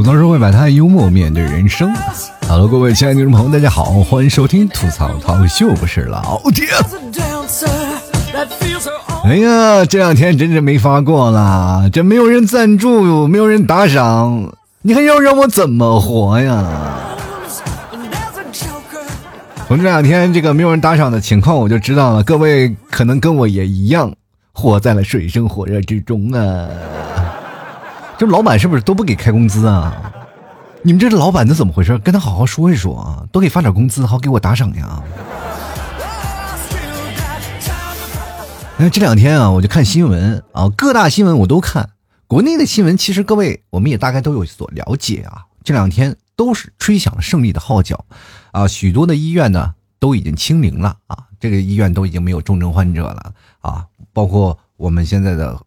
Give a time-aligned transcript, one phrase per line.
[0.00, 1.92] 吐槽社会百态，幽默面对人生。
[2.48, 6.68] Hello，各位亲爱的听众朋友，大家好，欢迎收听吐槽涛秀，不是老铁。
[9.24, 16.64] 哎呀，这两天真是没法过了，这没有人赞助，没有人打赏，你还要让我怎么活呀？
[19.68, 24.10] 从这两天这个没有人打赏的情况，我就知道了，各位可能跟我也一样，
[24.54, 26.66] 活在了水深火热之中啊。
[28.20, 30.12] 这老板是不是都不给开工资啊？
[30.82, 31.96] 你们这老板的怎么回事？
[32.00, 35.02] 跟他好好说一说啊，多给发点工资，好给我打赏呀。
[38.76, 41.88] 哎，这两天啊，我就看新闻啊，各大新闻我都看。
[42.26, 45.46] 国内的新闻其实各位我们也大概都有所了解啊。
[45.64, 48.04] 这两天都是吹响了胜利的号角。
[48.50, 55.58] 啊，许多的医院呢都已经清零了啊，这个医院都已经没有重症患者了啊，包括我们现在的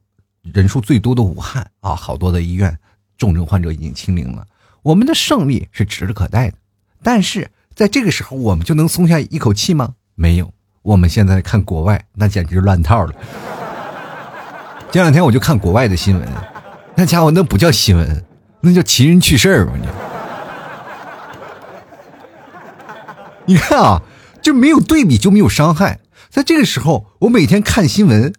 [0.51, 2.77] 人数最多的武汉啊，好多的医院
[3.17, 4.45] 重症患者已经清零了，
[4.81, 6.57] 我们的胜利是指日可待的。
[7.01, 9.95] 但是在这个时候，我们就能松下一口气吗？
[10.15, 13.13] 没有，我们现在看国外，那简直乱套了。
[14.91, 16.27] 这两天我就看国外的新闻，
[16.95, 18.25] 那家伙那不叫新闻，
[18.59, 19.87] 那叫奇人趣事儿吧你。
[23.45, 24.01] 你看啊，
[24.41, 25.99] 就没有对比就没有伤害。
[26.29, 28.33] 在这个时候，我每天看新闻，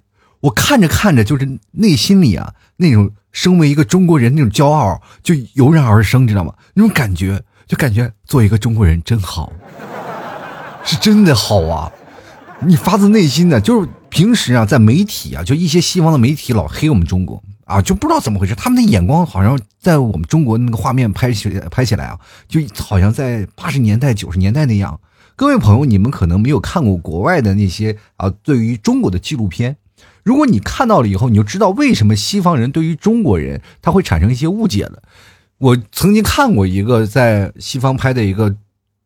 [0.45, 6.53] 我看着看着，就是内心里啊那种身为一个中国人那种骄傲就油然而生，知道吗？
[6.75, 9.51] 那种感觉就感觉做一个中国人真好，
[10.85, 11.91] 是真的好啊！
[12.61, 17.43] 你发自内心的，就是平时啊，在媒体啊，就一些西方的媒体老黑我们中国。
[17.65, 25.01] 啊，就不知道怎么回事，他们的眼光好像在我们中国那个画面拍起拍起来啊，就好像在八十年代、九十年代那样。
[25.37, 29.79] 各位朋友，你们可能没有看过国外的那些啊，对于中国的纪录片。
[30.25, 35.03] 如果你看到了以后，你就知道为什么西方人对于中国人他会产生一些误解了。
[35.59, 38.57] 我曾经看过一个在西方拍的一个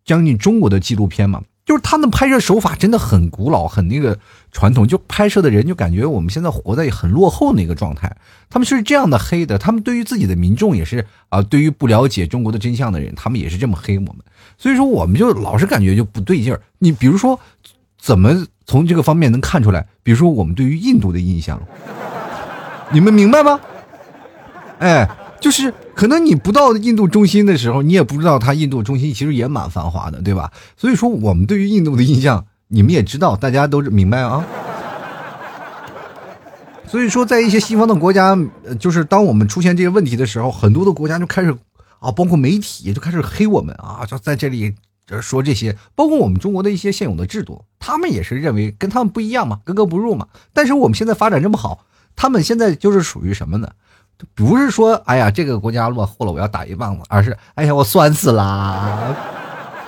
[0.04, 1.42] 将近中国的纪录片嘛。
[1.66, 4.18] 就是他们拍摄手法真的很古老，很那个
[4.50, 8.16] 传统，就拍摄的人就感觉我们现在活在很落后的一个状态。
[8.48, 14.16] 他们是这样的黑的，他们对于自己的民众也是啊，对于不了解中国的真相的人，他们也是这么黑我们。
[14.56, 16.62] 所以说，我们就老是感觉就不对劲儿。
[16.78, 17.38] 你比如说，
[18.00, 19.84] 怎么从这个方面能看出来？
[20.04, 21.60] 比如说，我们对于印度的印象，
[22.92, 23.58] 你们明白吗？
[24.78, 25.08] 哎。
[25.40, 30.50] 就是可能你不到印度中心的时候，你也不知道它印度中心其实也蛮繁华的，对吧？
[30.76, 34.44] 所以说我们对于印度的印象，你们也知道，大家都是明白啊。
[36.88, 38.36] 所以说，在一些西方的国家，
[38.80, 41.56] 就是当我们出现这些问题的时候，很多的国家就开始
[42.00, 44.74] 啊，包括媒体就开始黑我们啊，就在这里
[45.08, 50.28] 就是说这些，包括我们中国的一些现有的制度，他们也是认为跟他们不一样嘛，格格不入嘛。
[50.52, 53.70] 但是我们现在发展这么好，他们现在就是属于什么呢？
[54.34, 59.16] 不是说哎呀这个国家落后了我要打一棒子，而是哎呀我酸死啦。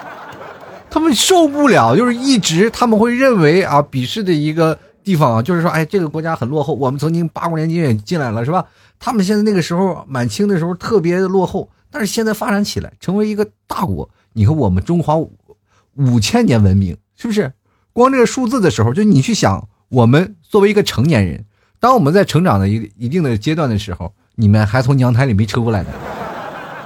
[0.89, 8.65] 他们受不了，就是一直他们会认为啊鄙视的一个地方啊，就是说哎这个国家很落后，我们曾经八国联军也进来了是吧？
[8.99, 14.09] 他们现在那个时候满清的时候特别落后，但是现在发展起来成为一个大国。
[14.33, 17.53] 你看我们中华五千年文明是不是？
[17.93, 21.45] 光这个数字的时候，就你去想，我们作为一个成年人，
[21.79, 24.13] 当我们在成长的一一定的阶段的时候。
[24.37, 25.91] 你们还从娘胎里没出来呢，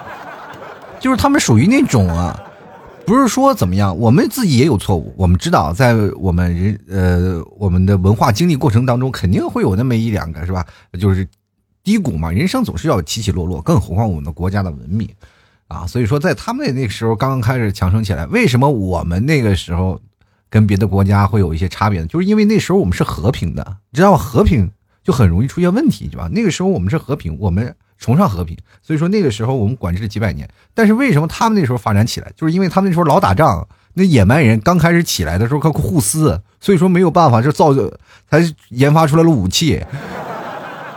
[0.99, 2.37] 就是他们属于那种啊，
[3.07, 10.67] 不是说怎么样，我们自己也有错误，我们知道在我们人呃我们的文化经历过程当中，肯定会有那么一两个是吧？
[10.99, 11.29] 就是
[11.85, 15.09] 低谷嘛，人生总是要起起落落，更何况我们的国家的文明
[15.75, 20.01] 啊，所以说在他们那个时候刚刚开始强盛起来，为什么我们那个时候
[20.49, 22.07] 跟别的国家会有一些差别呢？
[22.07, 24.19] 就是因为那时候我们是和平的，你知道吗？
[24.19, 24.71] 和平。
[25.05, 26.31] 就很容易出现问题，对吧？
[26.33, 30.49] 那个时候我们是和平，我们崇尚和平，所以说那个时候我们管制了几百年。
[30.73, 32.33] 但是为什么他们那时候发展起来？
[32.35, 37.93] 就是因为他们那时候老打仗，那野蛮人刚开始起来的时候，他互撕，所以说没有办法，就造就
[38.31, 39.85] 才研发出来了武器，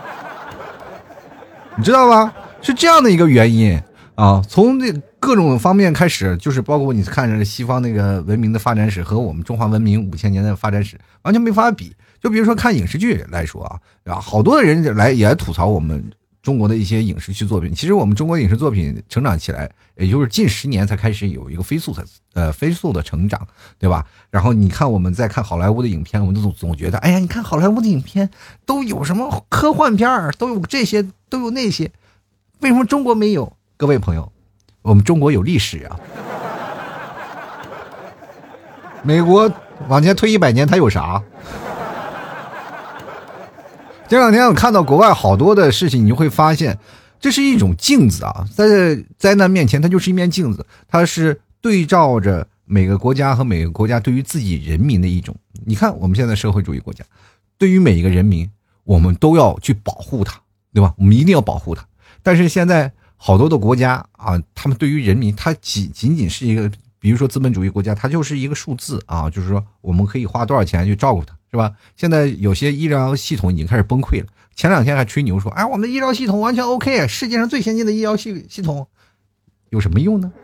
[1.76, 2.34] 你知道吗？
[2.62, 3.78] 是这样的一个原因
[4.18, 4.44] 啊。
[4.48, 11.96] 从这各种方面开始，就是包括你看着西方那个文明的发展史和我们中华文明五千年的发展史，完全没法比。
[12.20, 16.04] 就比如说看影视剧来说啊，啊，好多的人来也吐槽我们
[16.42, 17.72] 中国的一些影视剧作品。
[17.74, 23.48] 其实我们中国影视作品成长起来，也就是近十年才开始有一个飞速的呃飞速的成长，
[23.78, 24.04] 对吧？
[24.32, 28.30] 然后你看我们在看好莱坞的影片，我们都总总觉得，哎呀，你看好莱坞的影片
[28.66, 31.92] 都有什么科幻片儿，都有这些，都有那些，
[32.62, 33.57] 为什么中国没有？
[33.80, 34.32] 各位朋友，
[34.82, 36.00] 我们中国有历史啊。
[39.06, 39.52] 美国
[39.88, 41.22] 往前推一百年，它有啥？
[44.10, 46.80] 这两天我看到国外好多的事情，你就会发现，
[47.20, 55.36] 这是一种镜子啊，在灾难面前，它就是一面镜子，它是对照着每个国家和每个国家对于自己人民的一种。
[55.68, 57.06] 你看，我们现在社会主义国家，
[57.60, 58.50] 对于每一个人民，
[58.86, 60.42] 我们都要去保护他，
[60.74, 60.96] 对吧？
[60.98, 61.86] 我们一定要保护他。
[62.24, 71.74] 但是现在好多的国家啊，他们对于人民，它仅仅仅是一个，比如说资本主义国家，它就是一个数字啊，就是说我们可以花多少钱去照顾他，是吧？
[71.96, 74.28] 现在有些医疗系统已经开始崩溃了。
[74.56, 78.88] 前两天还吹牛说，哎，我们的医疗系统完全 OK，世界上最先进的医疗系系统，
[79.70, 80.32] 有什么用呢？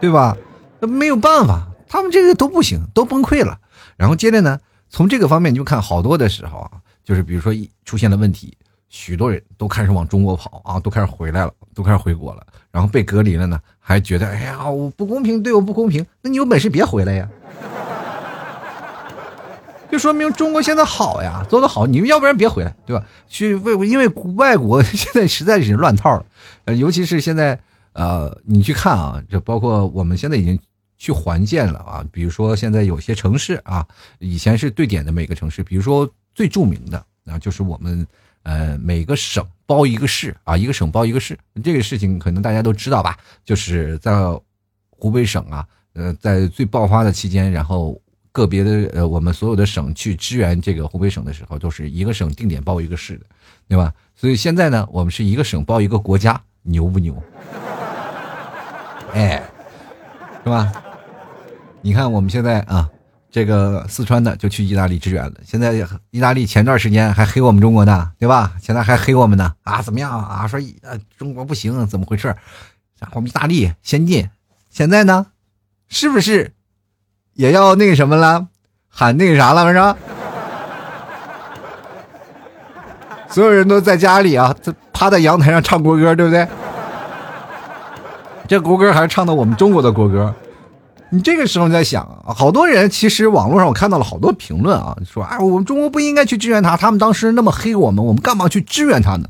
[0.00, 0.36] 对吧？
[0.80, 3.58] 那没有办法，他们这个都不行，都崩溃了。
[3.96, 6.70] 然后接着呢，从这个方面你就看好多的时候啊，
[7.02, 7.52] 就是比如说
[7.84, 8.56] 出现了问题，
[8.88, 12.46] 许多人都开始往中国跑啊，都开始回来了，都开始回国了。
[12.70, 16.04] 然后被隔离了呢，还觉得哎呀，我不公平，对我不公平。
[16.22, 17.28] 那你有本事别回来呀！
[19.90, 23.02] 就说明中国现在好呀，做得好，你们要不然别回来，对吧？
[23.26, 24.06] 去为因为
[24.36, 26.26] 外国 现在实在是乱套了，
[26.66, 27.58] 呃，尤其是现在，
[27.94, 30.58] 呃，你去看啊，就包括我们现在已经
[30.98, 33.86] 去还建了啊，比如说现在有些城市啊，
[34.18, 38.06] 以前是对点的每个城市，比如说最著名的啊，就是我们
[38.48, 43.16] 呃每个省包一个市啊，一个省包一个市，这个事情可能大家都知道吧？
[43.44, 44.12] 就是在
[44.88, 48.00] 湖北省啊，呃，在最爆发的期间，然后。
[48.30, 53.24] 个别的呃，我们所有的省去支援这个湖北省的时候，都是一个省定点包一个市的，
[53.66, 53.92] 对吧？
[54.14, 57.20] 所以现在呢，我们是一个省包一个国家，牛不牛？
[59.12, 59.42] 哎，
[60.44, 60.72] 是吧？
[61.80, 62.88] 你看我们现在啊，
[63.38, 65.34] 这个四川的就去意大利支援了。
[65.44, 65.72] 现在
[66.10, 68.54] 意大利前段时间还黑我们中国呢，对吧？
[68.60, 69.80] 现在还黑我们呢啊？
[69.80, 70.44] 怎么样啊？
[70.48, 72.34] 说呃中国不行，怎么回事？
[73.12, 74.28] 我们意大利先进，
[74.70, 75.26] 现在呢，
[75.86, 76.52] 是不是？
[77.34, 78.48] 也要那个什么了，
[78.88, 79.96] 喊那个啥了，是吧？
[83.30, 84.52] 所有人都在家里啊，
[84.92, 86.48] 趴在阳台上唱国歌，对不对？
[88.48, 90.34] 这国歌还是唱的我们中国的国歌。
[91.10, 99.28] 你这个时候你在想，好多人其实网络上我看到了好多评论啊，说啊，我们中国不应该去支援他，他们当时那么黑我们，我们干嘛去支援他呢？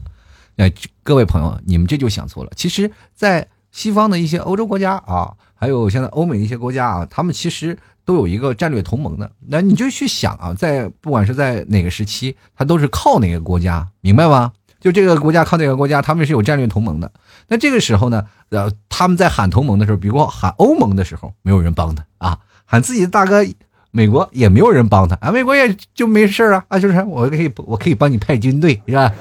[0.56, 0.72] 哎，
[1.02, 2.50] 各位朋友，你们这就想错了。
[2.56, 7.78] 其实，在西方的一些欧洲国家啊，还有现在欧美一些国家啊，他们其实。
[8.08, 14.50] 都有一个战略同盟的，那你就去想啊，在不管是在哪个时期，他都是靠哪个国家，明白吗？
[14.80, 17.10] 就这个国家靠哪个国家，他们是有战略同盟的。
[17.48, 23.44] 那这个时候呢，呃，他们在喊同盟的时候，比如喊欧盟的时候，没有人帮他啊；喊自己的大哥
[23.90, 25.30] 美国，也没有人帮他啊。
[25.30, 29.12] 美国也就没事啊啊，就是我可以我可以帮你派军队，是吧？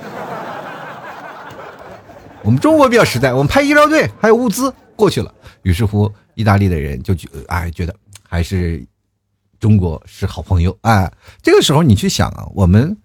[2.44, 5.34] 我们中国比较实在，我们派医疗队还有物资过去了。
[5.64, 7.96] 于是乎，意大利的人就觉哎觉得。
[8.30, 8.86] 还是
[9.58, 11.10] 中国是好朋友哎，
[11.42, 12.98] 这个时候你去想啊，我们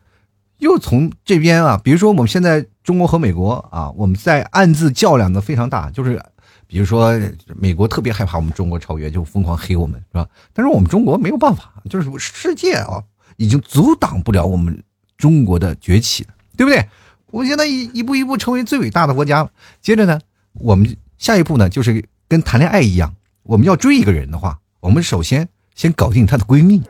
[0.63, 6.23] 又从这边啊，比如说我们现在中国和美国啊，我们在暗自较量的非常大，就是
[6.69, 7.13] 比如说
[7.57, 10.29] 美国特别害怕我们中国超越，就疯狂黑我们，是吧？
[10.53, 13.03] 但是我们中国没有办法，就是世界啊
[13.39, 14.81] 已经阻挡不了我们
[15.19, 16.87] 中国的崛起了，对不对？
[17.33, 19.51] 我现在一一步一步成为最伟大的国家了。
[19.81, 20.21] 接着呢，
[20.53, 24.61] 我们下一步呢，就是跟谈恋爱一样，我们要追一个人的话。
[24.79, 26.81] 我们首先先搞定她的闺蜜。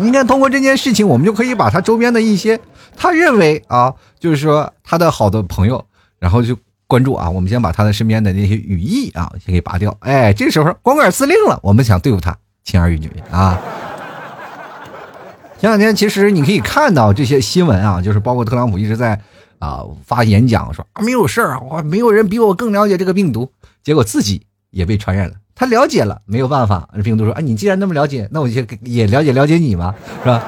[0.00, 2.58] 你看，通过这件事情，我们就可以把他周边的一些，
[2.96, 5.84] 他认为啊，就是说他的好的朋友，
[6.18, 7.28] 然后就关注啊。
[7.28, 9.96] 我们先把他的身边的那些羽翼啊，先给拔掉。
[10.00, 13.58] 哎，这时候光杆司令了，我们想对付他，轻而易举啊。
[15.60, 19.20] 前两天其实你可以看到这些新闻啊，就是包括特朗普一直在
[19.58, 23.52] 啊发演讲说啊没有事儿，我没有人比我更了解这个病毒，
[23.82, 25.34] 结果自己也被传染了。
[25.60, 26.88] 他了解了，没有办法。
[27.04, 30.42] 病毒说：“啊，你既然那么了解，那我就也了解了解你嘛，是吧？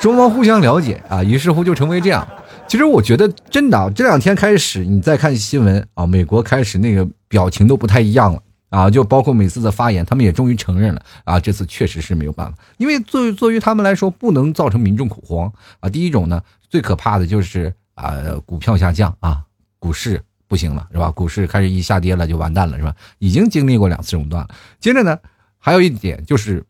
[0.00, 2.26] 双方互相了解啊，于是乎就成为这样。
[2.66, 15.88] 其实我觉得真的，这两天开始，你再看新闻啊，美国开始那个表情都不太一样了啊，就包括每次的发言，他们也终于承认了啊，这次确实是没有办法，因为作作为他们来说，不能造成民众恐慌啊。
[15.88, 19.42] 第一种呢，最可怕的就是啊，股票下降啊，
[19.78, 20.20] 股市。
[20.50, 21.12] 不行了，是吧？
[21.12, 22.92] 股市开始一下跌了，就完蛋了，是吧？
[23.20, 24.50] 已经经历过两次熔断了。
[24.80, 25.16] 接着呢，
[25.58, 26.66] 还有一点就是，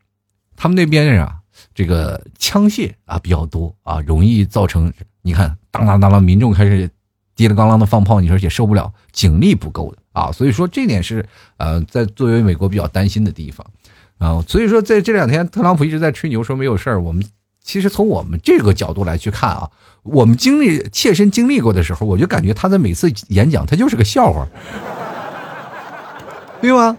[0.54, 1.38] 他们那边啊，
[1.74, 6.90] 这个枪械啊比较多啊，容易造成你看当当当当，民众开始
[7.34, 10.30] 滴了咣啷的放炮，你说也受不了，警力不够的啊。
[10.30, 13.66] 所以说这点是呃，在作为美国比较担心的地方
[14.18, 14.44] 啊。
[14.46, 17.24] 所以说在这两天，特朗普一直在吹牛说没有事儿，我们。
[17.70, 19.70] 其实从我们这个角度来去看啊，
[20.02, 24.44] 我们经历切身经历过的时候，我就感觉他的每次演讲他就是个笑话，
[26.60, 26.96] 对吗？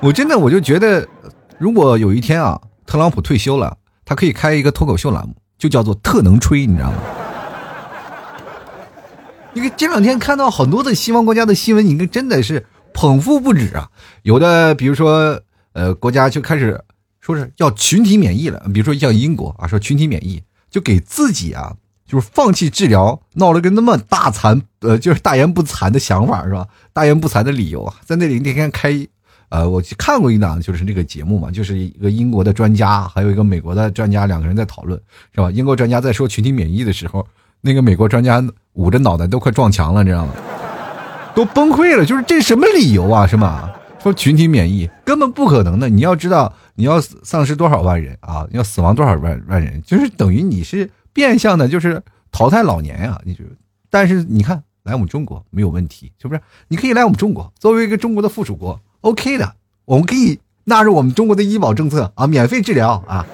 [0.00, 1.06] 我真的我就觉得，
[1.58, 3.76] 如果有一天啊，特朗普退休了，
[4.06, 6.96] 他可以开一个脱口秀栏目，就叫做特能吹，你知道吗？
[9.52, 12.64] 你看这两天看到很多的西方国家的新闻，你真的是
[12.94, 13.90] 捧腹不止啊！
[14.22, 15.38] 有的比如说，
[15.74, 16.80] 呃，国家就开始
[17.34, 21.74] 说是要群体免疫了，比如说像英国啊，说群体免疫，就给自己啊，
[22.06, 26.66] 就是放弃治疗，闹了个那么大残，呃，就是大言不惭的想法是吧？
[26.92, 29.06] 大言不惭的理由，在那里那天开，
[29.48, 35.00] 呃，我去看过一档，就是这个节目嘛，就是一个英国的专家，还有一个美国的专家，两个人在讨论，
[35.34, 35.50] 是吧？
[35.50, 37.26] 英国专家在说群体免疫的时候。
[37.62, 40.32] 那个美国专家捂着脑袋都快撞墙了，你知道吗？
[41.34, 43.26] 都崩溃了，就是这什么理由啊？
[43.26, 43.70] 是吗？
[44.02, 45.86] 说群体免疫根本不可能的。
[45.86, 48.46] 你要知道，你要丧失多少万人啊？
[48.52, 49.82] 要死亡多少万万人？
[49.82, 53.20] 就是等于你是变相的，就是淘汰老年呀。
[53.22, 53.44] 你就，
[53.90, 56.40] 但是你看来我们中国没有问题，是不是？
[56.68, 63.26] 你可以来我们中国，作为一个中国的附属国，OK 的，我们可以纳入我们中国的医保政策啊，免费治疗啊。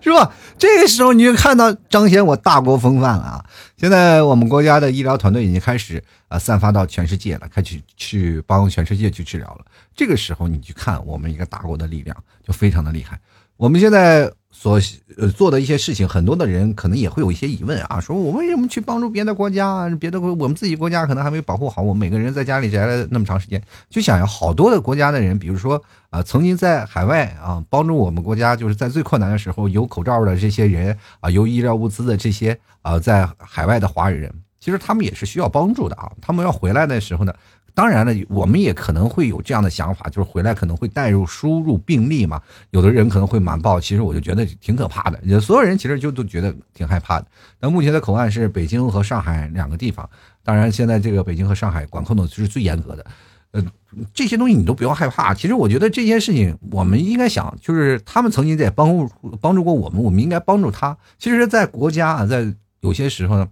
[0.00, 0.32] 是吧？
[0.64, 3.44] 这个时候你就看到彰显我大国风范了啊！
[3.76, 9.66] 现在我们国家的医疗团队已经开始啊散发到全世界了，开始去帮全世界去治疗了。
[9.94, 13.20] 这个时候你去看我们一个大国的力量，就非常的厉害。
[13.58, 14.32] 我们现在。
[14.64, 14.80] 所
[15.18, 19.86] 呃做的一些事情，很多的人可能也会有一些疑问啊，说我为什么去帮助别的国家？
[20.00, 21.82] 别的国我们自己国家可能还没保护好。
[21.82, 36.10] 我们每个人在家里宅了那么长时间，就想要好多的国家的人，比如说啊，曾经在海外啊帮助我们国家，就是在最困难的时候有口罩的这些人啊，有医疗物资的这些啊，在海外的华人，其实他们也是需要帮助的啊。
[36.22, 37.34] 他们要回来的时候呢。
[37.74, 42.40] 当然了，我们也可能会有这样的想法，就是回来可能会带入输入病例嘛。
[42.70, 45.40] 有的人可能会瞒报，其实我就觉得挺可怕的。
[45.40, 47.26] 所有人其实就都觉得挺害怕的。
[47.58, 50.08] 那目前的口岸是北京和上海两个地方，
[50.44, 53.04] 当然现在这个北京和上海管控的是最严格的。
[53.50, 53.64] 呃，
[54.12, 55.34] 这些东西你都不要害怕。
[55.34, 60.96] 其实我觉得这件事情，我们应该想，就是他们曾经在帮助帮助过我们，我们应该帮助他。
[61.18, 63.48] 其实，在国家啊，在有些时候呢。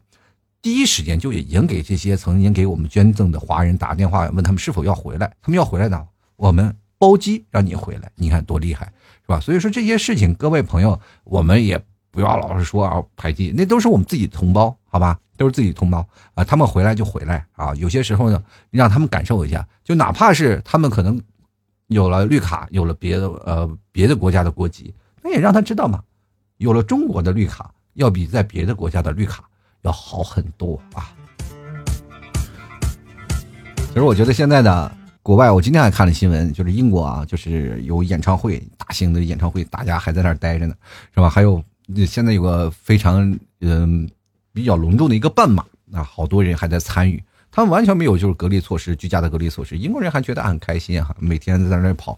[0.63, 5.27] 第一时间就已经给这些曾经给我们捐赠的华人打电话，问他们是否要回来。
[5.43, 8.09] 他们要回来呢，我们包机让你回来。
[8.15, 8.87] 你看多厉害，
[9.23, 9.41] 是吧？
[9.41, 15.19] 所以说这些事情，各位朋友，我们也不要老是说啊排挤，那都是我们自己同胞，好吧？
[15.37, 17.75] 都是自己同胞啊，他们回来就回来啊。
[17.75, 18.41] 有些时候呢，
[18.71, 21.21] 让他们感受一下，就哪怕是他们可能
[21.89, 26.01] 有了绿卡，有了别的呃别的国家的国籍，那也让他知道嘛，
[26.59, 29.43] 有了中国的绿卡，要比在别的国家的绿卡。
[29.83, 31.13] 要好很多啊！
[33.89, 34.91] 其实我觉得现在的
[35.23, 40.75] 国外，我今天还看了新闻，就是英国啊，就是有演唱会，大型的演唱会，大家还在那儿待着呢，
[41.15, 41.29] 是吧？
[41.29, 41.63] 还有
[42.07, 44.09] 现在有个非常嗯
[44.53, 52.17] 比较隆重的一个半马啊，好多人还在参与，他们完全没有就是隔离措施，居家的隔离措施，英国人还觉得很开心哈，每天在那跑。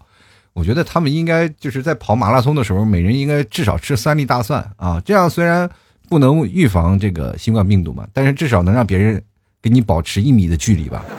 [0.53, 5.67] 我觉得他们应该就是在跑马拉松的时候，每人应该至少吃三粒大蒜啊，这样虽然。
[6.09, 8.07] 不能预防这个新冠病毒嘛？
[8.13, 9.21] 但是至少能让别人
[9.61, 11.03] 给你保持一米的距离吧。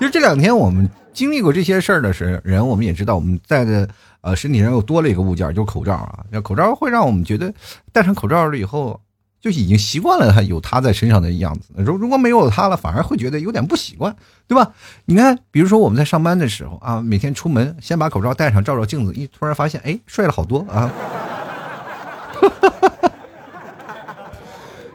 [0.00, 3.88] 就这两天我们经历过这些事儿的时人，我们也知道我们在的
[4.20, 6.24] 呃身体上又多了一个物件，就是口罩啊。
[6.30, 7.52] 那口罩会让我们觉得
[7.92, 9.00] 戴上口罩了以后。
[9.50, 14.14] 就已经习惯了他有他在身上的样子，如如果没有他了，反而会觉得有点不习惯，
[14.46, 14.72] 对吧？
[15.06, 20.92] 你看，比如说我们在上班的时候啊，每天出门先把口罩戴上，照照镜子，一突然发现，哎，帅了好多啊！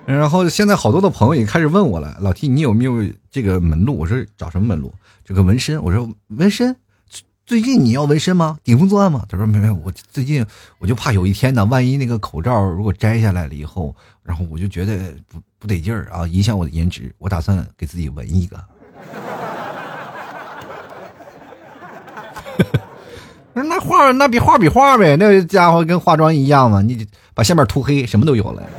[0.05, 3.97] 然后现在好多的朋友也开始问我了，老 T，你有没有这个门路？
[3.97, 4.93] 我说找什么门路？
[5.25, 5.81] 这个纹身？
[5.81, 6.75] 我说纹身。
[7.45, 8.57] 最近你要纹身吗？
[8.63, 9.25] 顶风作案吗？
[9.27, 10.45] 他说没没，我最近
[10.79, 18.57] 我就怕有一天呢，万一那个口罩如果摘下来了以后，然后我就觉得不不得劲儿啊，影响我的颜值，我打算给自己纹一个。
[23.53, 28.63] 那画那比画比画呗，那家伙跟化妆一样嘛，你把下面涂黑，什么都有了。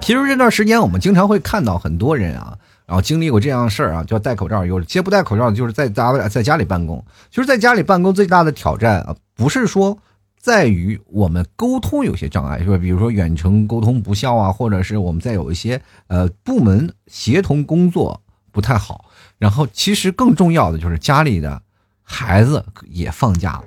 [0.00, 2.54] 其实这段时间我们经常会看到很多人啊。
[2.90, 4.66] 然后经历过这样的事儿啊，就要戴口罩。
[4.66, 7.04] 有些不戴口罩，就是在家在家里办公。
[7.30, 9.96] 就是在家里办公最大的挑战啊，不是说
[10.40, 12.76] 在于我们沟通有些障碍，是吧？
[12.76, 18.20] 比如说远程沟通不效啊，或者是我们在有一些呃部门协同工作
[18.50, 19.04] 不太好。
[19.38, 21.62] 然后其实更重要的就是家里的
[22.02, 23.64] 孩子也放假了，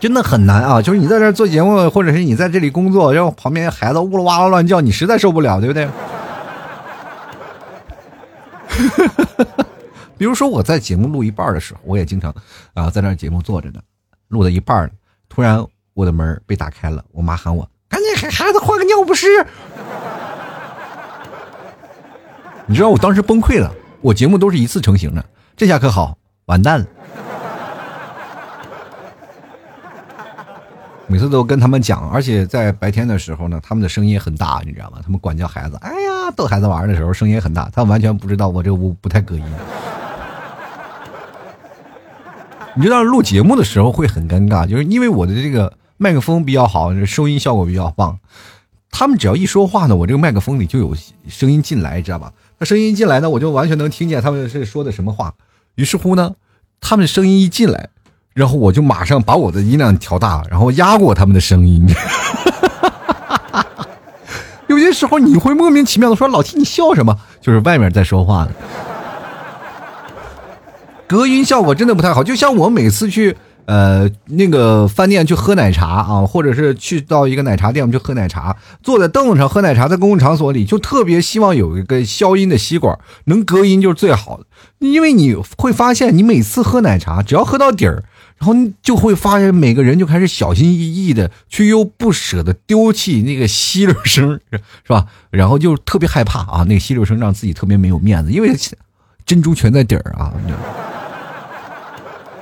[0.00, 0.82] 真的很难啊！
[0.82, 5.88] 就是你在这做节目，或者是你在这里工作，然后旁边孩子呜噜哇啦乱叫，你实在受不了，对不对？
[10.18, 12.34] 比如说我在节目录一半的时候，我也经常
[12.74, 13.80] 啊在那节目坐着呢，
[14.28, 14.90] 录到一半
[15.28, 15.64] 突然
[15.94, 19.26] 我的门被打开了，我妈喊我赶紧给孩子换个尿不湿。
[22.66, 25.24] 你知道我当时崩溃了，我节目都是一次成型的，
[25.56, 26.86] 这下可好，完蛋了。
[31.08, 35.00] 每次都跟他们讲，而且在白天的时候呢，他们的声音很大，你知道吗？
[35.02, 39.44] 他们管教孩子，哎呀，逗孩子玩的时候声音很大，他完全不知道我这屋不太隔音。
[42.74, 48.18] 你知道录节目的时候会很尴尬，就是因为我的这个麦克风比较好，收音效果比较棒。
[48.90, 50.94] 他们只要一说话呢，我这个麦克风里就有
[51.28, 52.32] 声音进来，知道吧？
[52.58, 55.34] 那声音进来呢，我就完全能听见他们是说的什么话。
[55.74, 56.34] 于是乎呢，
[56.80, 57.90] 他们声音一进来。
[58.34, 61.86] 然后我就马上把我的音量调大，然后压过他们的声音。
[64.72, 68.48] 有些时候你会莫名其妙的说：“老 T，你笑什么？”就是外面在说话
[71.06, 72.24] 隔音效果真的不太好。
[72.24, 73.36] 就像我每次去。
[73.64, 84.44] 呃，那个饭店去喝奶茶啊，或者是去到一个奶茶店，我们去喝奶茶，坐在凳子上喝奶茶，在公共场所里，就特别希望有一个消音的吸管，能隔音就是最好的。
[84.80, 88.02] 因为你会发现，你每次喝奶茶，只要喝到底儿，
[88.42, 95.06] 然后就会发现每个人就开始小心翼翼的，却又不舍得丢弃那个吸溜声，是吧？
[95.30, 98.52] 然后就特别害怕啊，那个吸溜声让自己特别没有面子，因为
[99.24, 100.34] 珍珠全在底儿啊。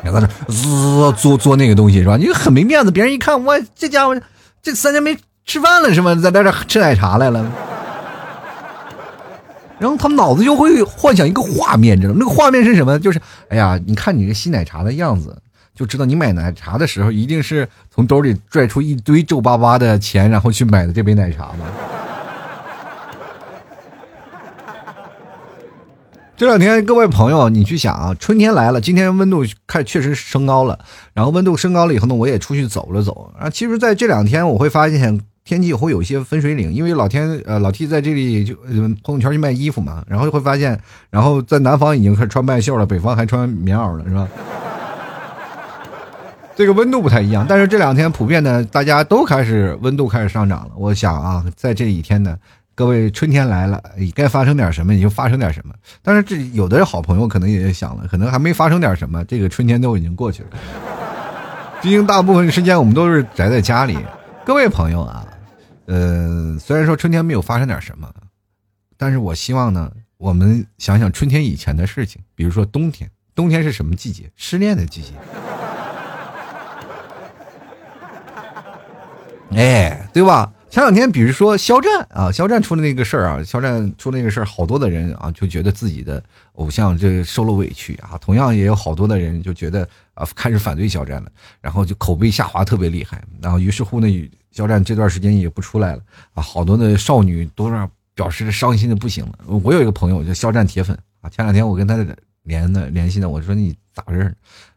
[0.03, 2.17] 你在这滋做做那个东西是吧？
[2.17, 4.19] 你很没面子，别人一看，我这家伙
[4.63, 5.15] 这三天没
[5.45, 6.15] 吃饭了是吗？
[6.15, 7.45] 在在这吃奶茶来了。
[9.79, 12.21] 然后他们脑子就会幻想一个画面，知道吗？
[12.21, 12.99] 那个画面是什么？
[12.99, 15.37] 就是，哎呀，你看你这吸奶茶的样子，
[15.75, 21.67] 就知道你买奶茶的时候一定是从兜里拽出一堆皱巴巴的钱，然后去买的这杯奶茶嘛。
[26.37, 30.79] 这两天，各位朋友，你去想啊，春天来了，今天温度看确实升高了，
[31.13, 33.51] 然后温度升高了以后呢，我也出去走了走啊。
[33.51, 38.55] 其实，在这两天，我会发现天气会有一些分水岭，因为老天呃老 T 在这里就
[39.03, 44.27] 朋友圈去卖衣服嘛，然后就会发现，然后在南方已经开始穿半袖了，北方还穿棉袄了，是吧？
[46.61, 50.73] 这个温度不太一样，但是这两天普遍呢，大家都开始温度开始上涨了。
[50.77, 52.37] 我想啊，在这几天呢。
[52.75, 53.83] 各位，春天来了，
[54.15, 55.75] 该发生点什么，你就发生点什么。
[56.03, 60.49] 但是这有的好朋友可能也想了，可能还没发生点什么，这个春天都已经过去了。
[61.81, 63.97] 毕竟大部分时间我们都是宅在家里。
[64.45, 65.27] 各位朋友啊，
[65.87, 68.07] 呃，虽然说春天没有发生点什么，
[68.99, 74.31] 但是我希望呢，我们想想春天以前的事情，比如说冬天，冬天是什么季节？
[74.37, 75.13] 失恋的季节。
[79.51, 80.53] 哎，对吧？
[80.71, 89.83] 前两天，比如说肖战啊，肖战出了那个事儿啊，肖战出那个事儿，好多的人啊就觉得自己的偶像这受了委屈啊，同样也有好多的人就觉得
[90.15, 91.29] 啊开始反对肖战了，
[91.61, 96.03] 然后就口碑下滑特别厉害，然后于是乎呢，肖战这段时间也不出来了
[96.35, 99.33] 啊，好多的少女都让表示伤心的不行了。
[99.65, 101.97] 我有一个朋友叫肖战铁粉啊，前两天我跟他
[102.45, 104.33] 连的联系呢，我说你咋回事？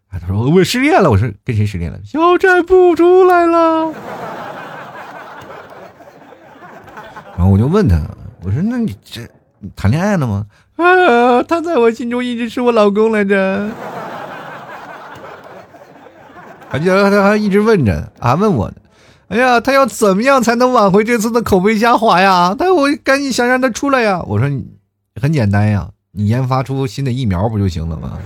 [0.10, 1.12] 啊，他说我失恋了。
[1.12, 2.00] 我说跟谁失恋了？
[2.04, 3.94] 肖战不出来了。
[7.45, 7.99] 我就问他，
[8.43, 9.21] 我说：“那你这
[9.75, 10.45] 谈恋爱了吗？”
[10.77, 13.69] 啊，他在我心中一直是我老公来着。
[16.71, 18.75] 而且他还一直问着啊，问我呢。
[19.29, 22.56] 哎呀，他要怎么样才能挽回这次的口碑下滑呀？
[22.58, 24.21] 他我赶紧想让他出来呀。
[24.27, 24.49] 我说
[25.21, 28.17] ：“很简单呀，你研发出新的疫苗不就行了吗？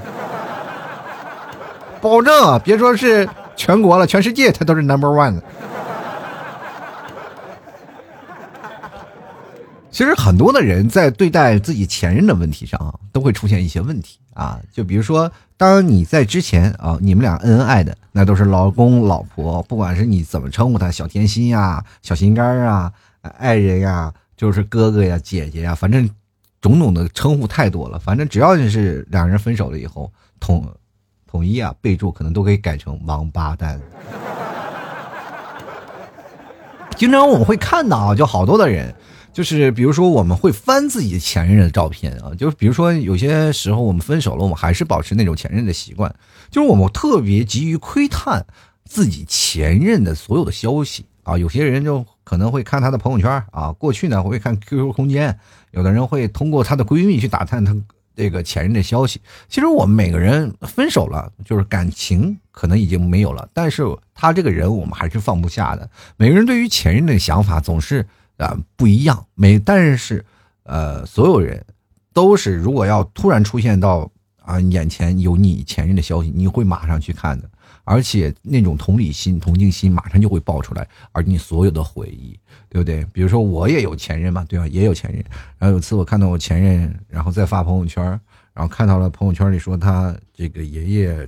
[2.02, 5.44] 保证啊，别说是全国了，全世界他都是 number one 的。”
[9.98, 14.60] 其实很多的人在对待自己前任的问题上啊，都会出现一些问题啊。
[14.72, 22.94] 就比如说，当你在之前啊，你们俩恩恩爱的，那都是老公老婆，不管是你怎么称呼他，小甜心呀、小心肝啊、
[23.40, 26.08] 爱人呀，就是哥哥呀、姐姐呀，反正
[26.62, 27.98] 种种的称呼太多了。
[27.98, 30.64] 反正只要是两人分手了以后，统
[31.26, 33.82] 统一啊，备注可能都可以改成王八蛋。
[36.96, 38.94] 经常我们会看到啊，就好多的人。
[39.38, 42.34] 就是比如说，我们会翻自己前任的照片啊。
[42.36, 46.12] 就是比如说，有些时候我们分手了，我们还是保持那种前任的习惯。
[46.50, 48.44] 就是我们特别急于窥探
[48.84, 51.38] 自己前任的所有的消息啊。
[51.38, 55.38] 有些人就可能会看他的朋友圈啊，过去呢会看 QQ 空间，
[55.70, 57.76] 有的人会通过她的闺蜜去打探她
[58.16, 59.22] 这个前任的消息。
[59.48, 63.84] 其实我们每个人分手了，就是感情可能已经没有了，但是
[64.16, 65.88] 他这个人我们还是放不下的。
[66.18, 68.04] 每个人对于前任的想法总是。
[68.38, 70.24] 啊，不一样，每，但是，
[70.64, 71.66] 呃，所有人
[72.14, 77.50] 都是，如果要突然出现到啊眼前有你前任的消息，你会马上去看的，
[77.84, 83.04] 而且那种同理心、同情心马上就会爆出来，而你所有的回忆，对不对？
[83.12, 84.68] 比如说我也有前任嘛，对吧？
[84.68, 85.24] 也有前任。
[85.58, 88.04] 然后有次我看到我前任，然后再发朋友圈，
[88.54, 91.28] 然后看到了朋友圈里说他这个爷爷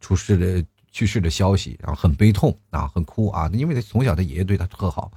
[0.00, 5.10] 出事了、去世的消息，然后很悲痛啊，很哭啊，因为他从小他爷爷对他特好。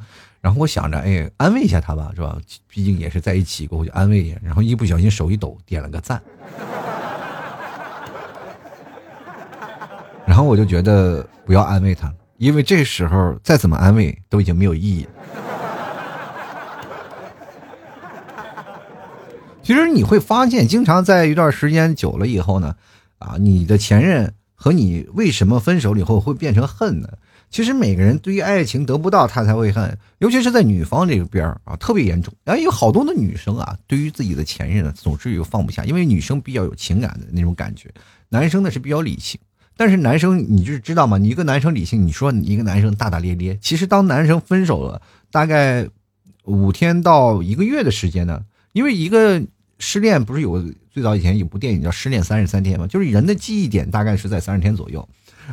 [0.46, 2.38] 然后我想着，哎，安慰一下他吧，是吧？
[2.68, 4.38] 毕竟也是在一起过，我就安慰一下。
[4.44, 6.22] 然后一不小心手一抖，点了个赞。
[10.24, 15.08] 然后我就觉得不要安慰他，因为这时候再怎么安慰都已经没有意义。
[19.64, 22.76] 其实你会发现，经常在一段时间久了以后呢，
[23.18, 27.10] 啊，你的前任和你为什么分手了以后会变成恨呢？
[27.56, 32.34] 其实每个人对于爱情得不到，他才会恨，尤其是在女方这个边啊，特别严重。
[32.44, 37.90] 然后有好多的女生啊，对于自己的前任呢，总是有放不下，因为女生比较有情感的那种感觉，
[38.28, 39.40] 男生呢是比较理性。
[39.78, 41.18] 但是男生，你就是知道吗？
[41.18, 45.88] 你一个男生理性，你说你一个男生大大咧咧，其实当男生分手了，大概
[46.44, 48.42] 五天到一个月的时间呢，
[48.74, 49.42] 因为一个
[49.80, 52.86] 失恋不是有最早以前有部电影叫《失恋三十三天》吗？
[52.86, 55.08] 就是人的记忆点大概是在三十天左右。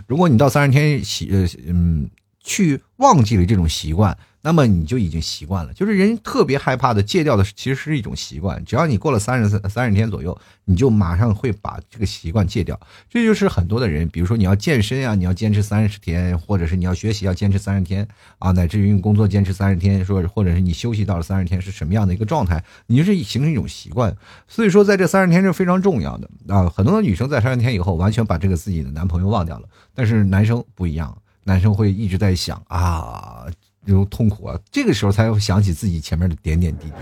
[0.06, 2.10] 如果你到三十天习呃嗯
[2.42, 4.16] 去忘记了这种习惯。
[4.44, 8.62] 那么你就已经习惯了，就是人特别害怕的戒掉的，其实是一种习惯。
[8.64, 12.78] 只要你过了三十三三十天左右，你就马上会把这个习惯戒掉。
[13.08, 18.06] 这就是很多的人，比如说你要健身啊，你要坚持三十天，或者是你要学习要坚持三十天
[18.40, 24.16] 啊，乃至于你工作坚持三十天，说或者是你休息到了三十天是什么样的一个状态，你就是形成一种习惯。
[24.48, 26.68] 所以说在这三十天是非常重要的啊。
[26.68, 33.46] 很多的女生在三十天以后完全把这个自己的男朋友忘掉了，但是男生不一样，男生会一直在想啊。
[33.86, 36.92] 这种痛苦啊，这个时候才会想起自己前面的点点滴滴，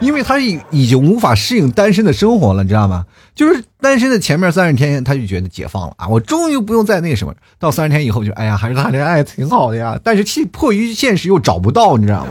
[0.06, 3.06] 因为他已已经无法适应单身的生活了，你知道吗？
[3.34, 7.32] 就是单身的前面三十天，他就觉得解放了啊，我终于不用再那什么。
[7.58, 9.98] 到三十天以后，就哎呀，还是谈恋爱挺好的呀。
[10.02, 12.30] 但是其迫于现实又找不到，你知道吗？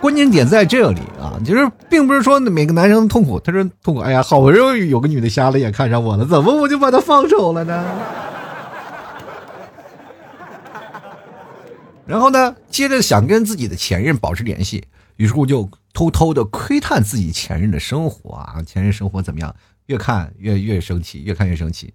[0.00, 7.84] 关键点在这里啊，就是并不是说每个男生痛苦，他说痛苦，哎呀，好不容易有个女的瞎了眼看上我了，怎么我就把她放手了呢？
[12.10, 19.54] 然后呢，接着想跟自己的前任保持联系，于是乎就偷偷的窥探自己前任的生活啊，前任生活怎么样？
[19.86, 21.94] 越看越越生气，越看越生气。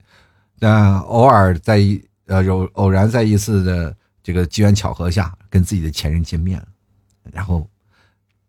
[0.58, 6.68] 但偶尔在一呃有偶然在一次的这个机缘巧合下，跟自己的前任见面了，
[7.34, 7.70] 然后，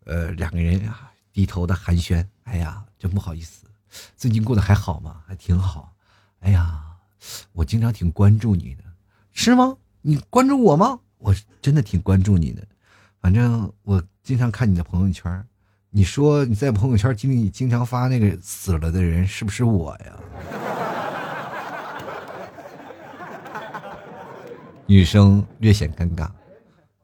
[0.05, 3.65] 呃两个人啊低头的寒暄，哎呀，真不好意思，
[4.15, 5.17] 最近过得还好吗？
[5.27, 5.93] 还挺好。
[6.39, 6.81] 哎呀，
[7.51, 8.83] 我经常挺关注你的，
[9.33, 9.75] 是吗？
[10.01, 11.01] 你关注我吗？
[11.17, 12.61] 我真的挺关注你的，
[13.19, 15.45] 反正我经常看你的朋友圈。
[15.89, 20.19] 你说你在朋友圈经里经常发那个死了的人，是不是我呀？
[24.85, 26.29] 女生略显尴尬，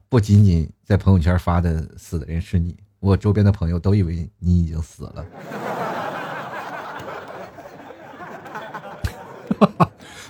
[0.08, 5.26] 不仅仅在朋友圈发的死的人是你，我周边的朋友都以为你已经死了。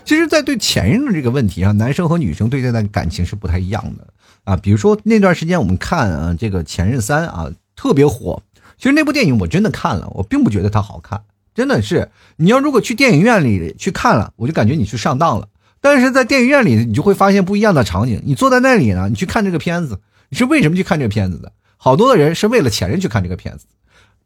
[0.05, 4.07] 其实，在对前任的这个问题上，男生和女生对待的感情是不太一样的
[4.45, 4.55] 啊。
[4.55, 8.43] 比如说那段时间我们看啊，这个《前任三》啊，特别火。
[8.77, 11.23] 其实那部电影我真的看了，我并不觉得它好看，
[11.55, 12.11] 真的是。
[12.37, 15.49] 你要如果去电影院里去看了，我就感觉你去上当了。
[15.81, 18.21] 但是在电影院里，你就会发现不一样的场景。
[18.27, 21.51] 你坐在那里呢，你去看这个片子，你是为什么去看这个片子的？
[21.79, 23.65] 好多的人是为了前任去看这个片子，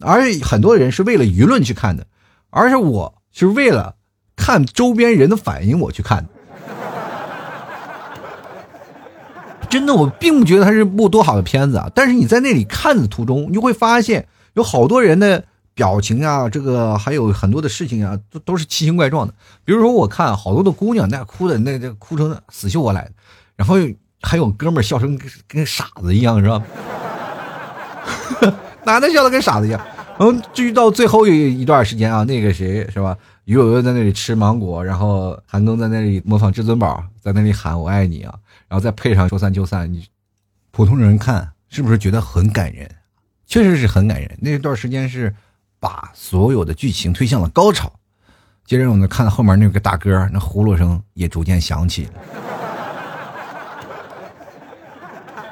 [0.01, 2.07] 而很多人是为了舆论去看的，
[2.51, 3.95] 而是我是为了。
[4.39, 6.25] 看周边人的反应，我去看。
[9.69, 11.91] 真的，我并不觉得它是部多好的片子啊。
[11.95, 19.35] 但是你在那里看的途中，你就会发现有好多人的表情啊，这个还有很多的事情啊，都都是奇形怪状的。
[19.67, 23.11] 比如说，我看好多的姑娘那哭的那这哭成死去活来的，
[23.57, 23.75] 然后
[24.23, 26.63] 还有哥们笑成跟跟傻子一样，是吧？
[28.85, 29.79] 男的笑的跟傻子一样。
[30.19, 33.15] 然后至于到最后一一段时间啊，那个谁是吧？
[33.49, 38.35] 于友友在那里吃芒果，然后韩东在那里模仿至尊宝，在那里喊我爱你啊，
[38.69, 40.07] 然后再配上说散就散，你
[40.71, 42.87] 普通人看是不是觉得很感人？
[43.47, 44.39] 确实是很感人。
[44.43, 45.35] 那段时间是
[45.81, 47.91] 把所有的剧情推向了高潮。
[48.67, 52.07] 接着我们看到后面那个大哥，那呼噜声也逐渐响起。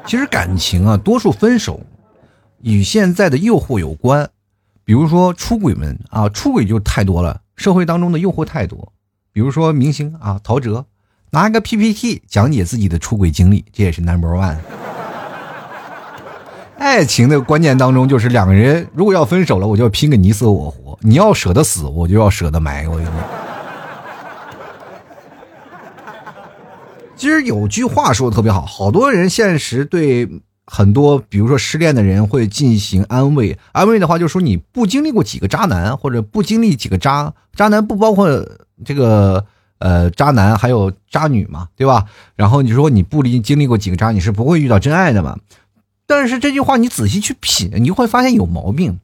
[0.04, 1.80] 其实感情啊，多数分手
[2.60, 4.28] 与现在的诱惑有关，
[4.84, 7.40] 比如说出轨们啊，出轨就太多了。
[7.56, 8.92] 社会当中的诱惑太多，
[9.32, 10.84] 比如说明星啊，陶喆
[11.30, 14.58] 拿个 PPT 讲解自己的出轨经历，这也是 Number One。
[16.78, 20.96] 爱情的观念当中，就是两个人如果要分手了，我就要拼个你死我活。
[21.00, 22.86] 你要舍得死，我就要舍得埋。
[22.86, 23.14] 我跟你说，
[27.16, 30.28] 其实有句话说的特别好，好多人现实对
[30.66, 33.56] 很多，比如说失恋的人会进行安慰。
[33.72, 38.28] 安慰的话，就说你不经历过几个渣男，或者不经历几个渣渣男，不包括
[38.84, 39.46] 这个
[39.78, 42.06] 呃渣男，还有渣女嘛，对吧？
[42.34, 45.38] 然后你说你不经经历过几个渣，你是不会遇到真爱的嘛？
[46.06, 48.98] 但是这句话你仔细去品，你会发现有毛病。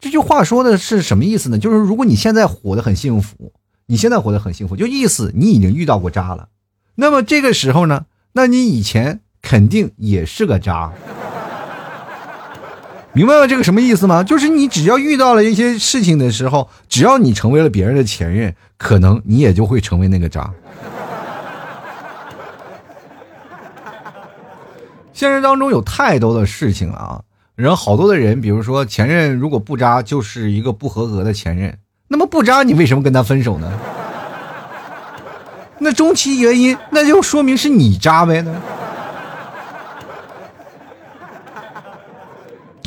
[0.00, 1.58] 这句话说的是什么意思呢？
[1.58, 3.52] 就是如果你现在活得很幸福，
[3.86, 6.48] 你现在活得很幸福，就意思你已经遇到过渣了。
[6.94, 10.92] 那么这个时候呢，那你以前肯定也是个渣，
[13.14, 14.22] 明白了这个什么意思吗？
[14.22, 20.52] 就是你只要遇到了一些事情的时候，只要你成为了别人的前任，可能你也就会成为那个渣。
[25.14, 27.20] 现实当中有太多的事情了啊，
[27.56, 31.74] 然后好多的人，比如说前任如果不渣，就是一个不合格的前任。
[32.06, 33.72] 那么不渣，你为什么跟他分手呢？
[35.78, 38.54] 那终其原因，那就说明是你渣呗呢。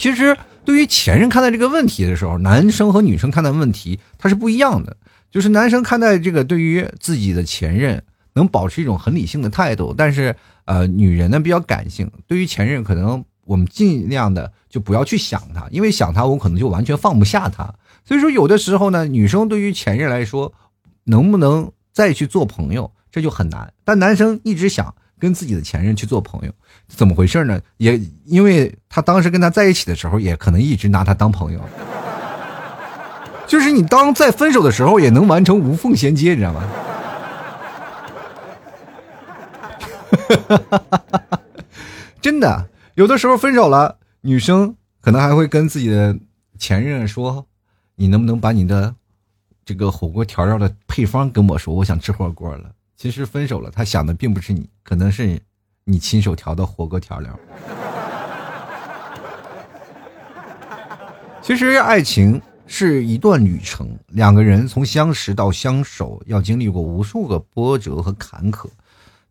[0.02, 0.36] 其实
[0.66, 4.98] 对于前任看待这个问题的时候，男生和女生看待问题它是不一样的。
[5.30, 10.36] 就是男生看待这个对于自己的前任，能保持一种很理性的态度，但是。
[10.66, 17.74] 呃，女人呢比较感性，对于前任，可能我们尽量的就不要去想他，因为想他，我可能就完全放不下他。
[18.06, 20.54] 所以说，有的时候呢，女生对于前任来说，
[21.06, 23.74] 能不能再去做朋友，这就很难。
[23.84, 26.52] 但男生一直想跟自己的前任去做朋友，
[26.88, 27.62] 怎么回事呢？
[27.78, 31.62] 也因为他当时跟他在一起的时候，也可能一直拿他当朋友，
[33.48, 36.64] 就是你当在分手的时候，也能完成无缝衔接，你知道吗？
[42.20, 46.18] 真的，有的时候分手了，女生可能还会跟自己的
[46.58, 47.46] 前任说
[47.96, 48.96] ：“你能不能把你的
[49.64, 51.76] 这个火锅调料的配方跟我说？
[51.76, 55.42] 我想吃火锅了。”其实分手了，他想的并不是你，可能是
[55.86, 57.40] 你亲手调的火锅调料。
[61.42, 68.68] 其实爱情是一段旅程，两个人从相识到相守，要经历过无数个波折和坎坷。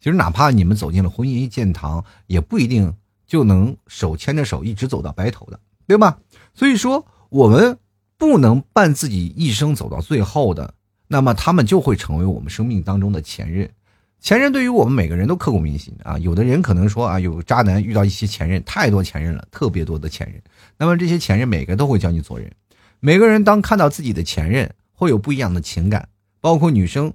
[0.00, 2.94] 其实，哪怕你们走进了婚姻殿堂，也不一定
[3.26, 6.16] 就能手牵着手一直走到白头的，对吧？
[6.54, 7.78] 所以说，我们
[8.16, 10.72] 不能伴自己一生走到最后的，
[11.06, 13.70] 那么他们就会成为我们生命当中的前任。
[14.20, 16.18] 前任对于我们每个人都刻骨铭心啊。
[16.18, 20.40] 有的人可能说啊，有渣男遇到一些前任，太多前任了，特别多的前任。
[20.76, 22.50] 那么这些前任每个都会教你做人。
[23.00, 26.08] 每个人当看到自己的前任，会有不一样的情感，
[26.40, 27.12] 包括女生。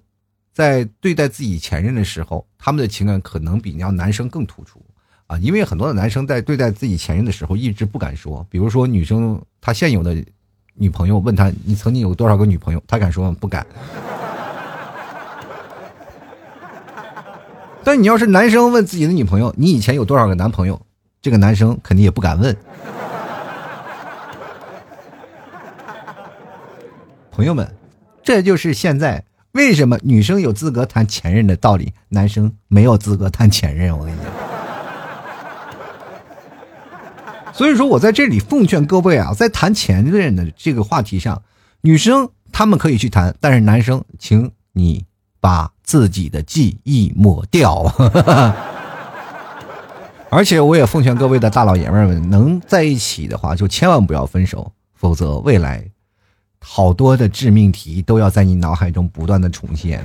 [0.52, 4.82] 在对待自己前任的时候，他们的情感可能比你要男生更突出
[5.28, 8.48] 啊，因为很多的男生在对待自己前任的时候一直不敢说。
[8.50, 10.16] 比如说，女生她现有的
[10.74, 13.38] 女朋友问他你曾经有多少个女朋友，他敢说吗？
[13.38, 13.68] 不敢。
[17.86, 20.82] 但你要是男生问自己的女朋友你以前有多少个男朋友，
[21.22, 22.58] 这个男生肯定也不敢问。
[27.32, 27.72] 朋友们，
[28.24, 29.24] 这就是现在。
[29.52, 33.98] 为什么女生有资格谈前任的道理，男生没有资格谈前任？
[33.98, 34.26] 我跟你讲，
[37.54, 41.42] 所以说我在这里奉劝各位啊，在谈前任的这个话题上，
[41.80, 45.06] 女生他们可以去谈，但是男生，请你
[45.46, 47.84] 把自己的记忆抹掉。
[50.32, 55.86] 而且我也奉劝各位的大老爷们们，能在一起的话，就千万不要分手，否则未来。
[56.60, 60.04] 好多的致命题都要在你脑海中不断的重现。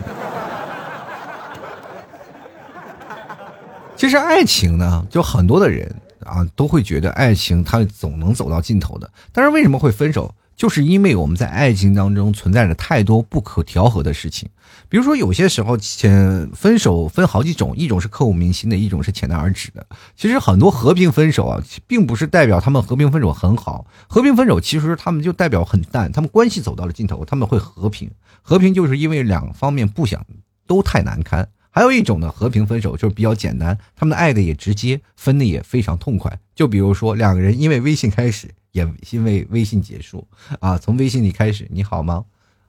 [3.97, 5.91] 其实爱情呢，就很多的人
[6.23, 10.35] 啊都会觉得爱情它总能走到尽头的，但是为什么会分手？
[10.61, 14.47] 就是因为我们在爱情当中存在着太多不可调和的事情，
[14.91, 19.87] 比如说有些时候，前分手分好几种，一种是刻骨铭心的，一种是浅淡而止的。
[20.15, 28.11] 其实很多和平分手啊，并不是代表他们和平分手很好，和平分手其实他们就代表很淡，他们关系走到了尽头，他们会和平。
[28.43, 30.23] 和平就是因为两方面不想
[30.67, 31.49] 都太难堪。
[31.71, 36.39] 还有一种呢，和平分手就是比较简单，他们的爱的也直接，分的也非常痛快。
[36.55, 38.51] 就比如说两个人因为微信开始。
[38.73, 40.27] 也因为微信结束
[40.61, 42.25] 啊，从微信里开始，你好吗？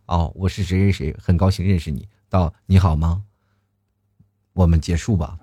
[0.06, 2.08] 哦，我是谁谁谁，很高兴认识你。
[2.30, 3.24] 到你好吗？
[4.54, 5.38] 我们结束吧，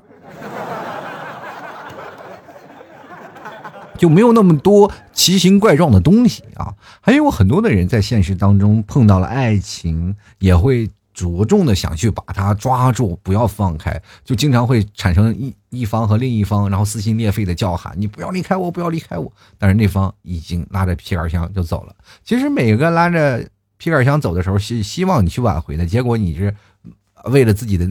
[3.97, 6.75] 就没有那么多奇形怪状的东西啊。
[7.01, 10.90] 还有很多的人在现实当中碰到了爱情，也会。
[11.19, 21.97] 着重的想去把他抓住，不要放开，就经常会产生一一方和另一方，然后撕心裂肺的叫喊：“你不要离开我，不要离开我！”但是那方已经拉着皮杆箱就走了。
[22.23, 23.45] 其实每个拉着
[23.79, 26.55] 皮杆箱走的时候，希希望你去挽回的，结果你是
[27.25, 27.89] 为了自己的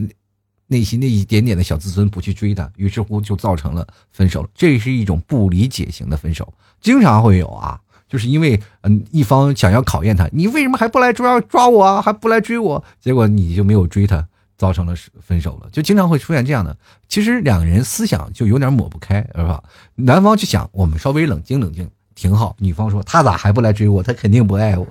[0.68, 4.48] 内心那一点点的小自尊不去追他，于是乎就造成了分手。
[4.54, 7.78] 这是一种不理解型的分手，经常会有啊。
[8.08, 12.00] 就是因为嗯，一方想要考验他，你为什么还不来抓抓我啊？
[12.00, 12.82] 还不来追我？
[13.00, 15.68] 结果你就没有追他，造成了分手了。
[15.70, 16.76] 就经常会出现这样的。
[17.08, 19.62] 其实两个人思想就有点抹不开，是吧？
[19.94, 24.02] 男方就想我们稍微冷静冷静挺好，女方说他咋还不来追我？
[24.02, 24.86] 他肯定不爱我。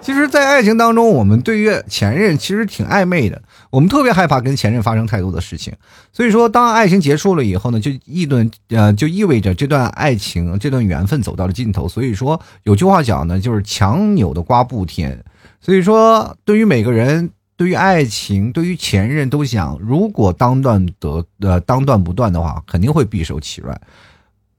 [0.00, 3.42] 其实，在爱情当中，我们对于前任其实挺暧昧的。
[3.70, 5.74] 我们特别害怕跟前任发生太多的事情，
[6.12, 11.86] 所以说，当爱情结束了以后呢，就意顿呃，就意味着这段爱情、这段缘分走到了尽头。
[11.86, 15.22] 所以说，有句话讲呢，就是强扭的瓜不甜。
[15.60, 23.78] 所以说，对于每个人，对于爱情，对于前任，都想如果当断得呃当断不断的话，肯定会必受其乱。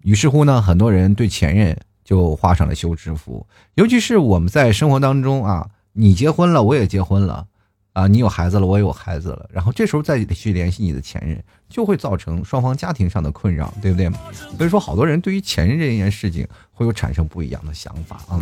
[0.03, 1.75] 于是乎呢，很多人对前任
[2.09, 3.45] 就画上了休止符。
[3.75, 7.45] 尤其是我们在生活当中啊，你结婚了，我也结婚了。
[7.93, 14.09] 啊，你有孩子了，我也有孩子了，然后这时候再去联系你的前任，就会造成双方家庭上的困扰，对不对？
[14.57, 18.41] 所以说，好多人对于前任这件事情会有产生不一样的想法啊。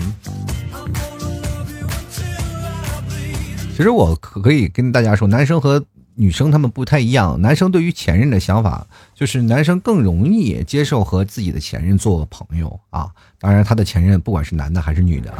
[3.76, 5.84] 其实我可以跟大家说，男生和
[6.20, 13.12] 女生他们不太一样，男生对于前任的想法就是男生更容易接受和自己的前任做朋友啊。
[13.40, 15.32] 当然，他的前任不管是男的还是女的。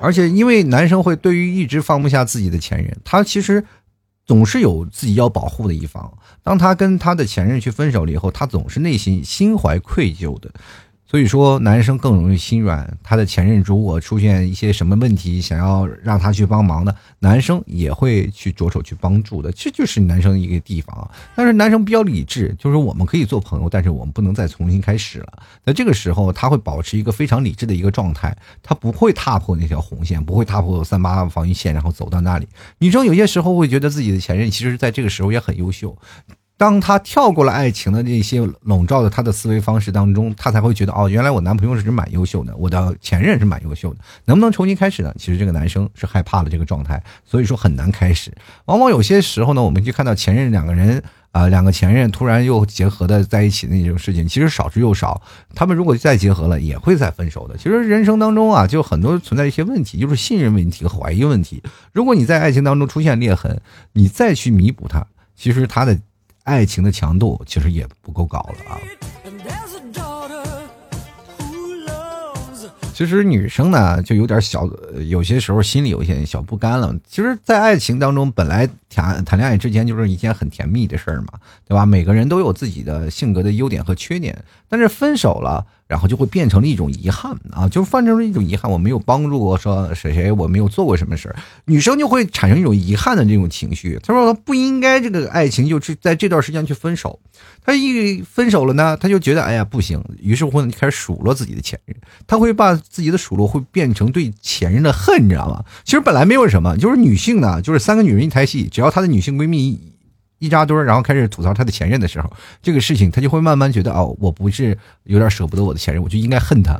[0.00, 3.64] 而且，因为男生会对于一直放不下自己的前任，他其实
[4.24, 6.12] 总是有自己要保护的一方。
[6.44, 10.48] 当他跟他的前任去分手了以后，他总是内心心怀愧疚的。
[11.08, 12.98] 所以说，男生更容易心软。
[13.02, 19.52] 他的前任如果出现一些什么问题，想要让他去帮忙的，男生也会去着手去帮助的。
[19.52, 21.10] 这就是男生一个地方。
[21.36, 25.42] 但是男生比较理智，就是我们可以做朋友，但是我们不能再重新开始了。
[25.64, 32.48] 在这个时候，他会保持一个非常理智的一个状态，他不会踏破那条红线，不会踏破三八防御线，然后走到那里。
[32.78, 35.96] 女生有些时候会觉得自己的前任，其实在这个时候也很优秀。
[36.58, 45.14] 当他跳过了爱情的那些笼罩的他的思维方式当中，他才会觉得哦，原来我男朋友是蛮优秀的，我的前任是蛮优秀的，能不能重新开始呢？
[45.18, 48.32] 其实这个男生是害怕了这个状态，所以说很难开始。
[48.64, 55.20] 往往有些时候呢，我们就看到前任两个人啊，两个前任突然又结合的在一起的那种事情，其实少之又少。
[55.54, 57.58] 他们如果再结合了，也会再分手的。
[57.58, 61.62] 其实人生当中啊，就很多存在一些问题，就是信任问题和怀疑问题。
[61.92, 63.60] 如果你在爱情当中出现裂痕，
[63.92, 65.98] 你再去弥补它，其实他的。
[66.46, 68.78] 爱情的强度其实也不够高了啊。
[72.94, 74.66] 其实女生呢，就有点小，
[75.06, 76.94] 有些时候心里有些小不甘了。
[77.06, 81.84] 其实，在爱情当中，本来谈谈恋爱之前就是一件很甜蜜的事儿嘛，对吧？
[81.84, 85.66] 每个人都有自己的性格的优点和缺点，但是分手了。
[85.88, 88.68] 然后就会变成了一种遗憾啊，就换成了一种遗憾。
[88.68, 93.96] 我没有帮助过说谁谁，我没有做过什么事儿，女生就会产生一种遗憾的这种情绪。
[94.02, 97.20] 她说她不应该这个爱情就是在这段时间去分手，
[97.64, 105.64] 她一分手了呢，她就觉得哎呀不行，于是乎就开始数落自己的前任，她会把自己的数落会变成对前任的恨，你知道吗？
[105.84, 109.92] 其实本来没有什么，就是女性呢，就是三个女人一台戏，只要她的女性闺蜜。
[110.38, 116.78] 一扎堆，然后开始吐槽她的前任的时候，这个事情她就会慢慢觉得哦，我不是有点舍不得我的前任，我就应该恨他，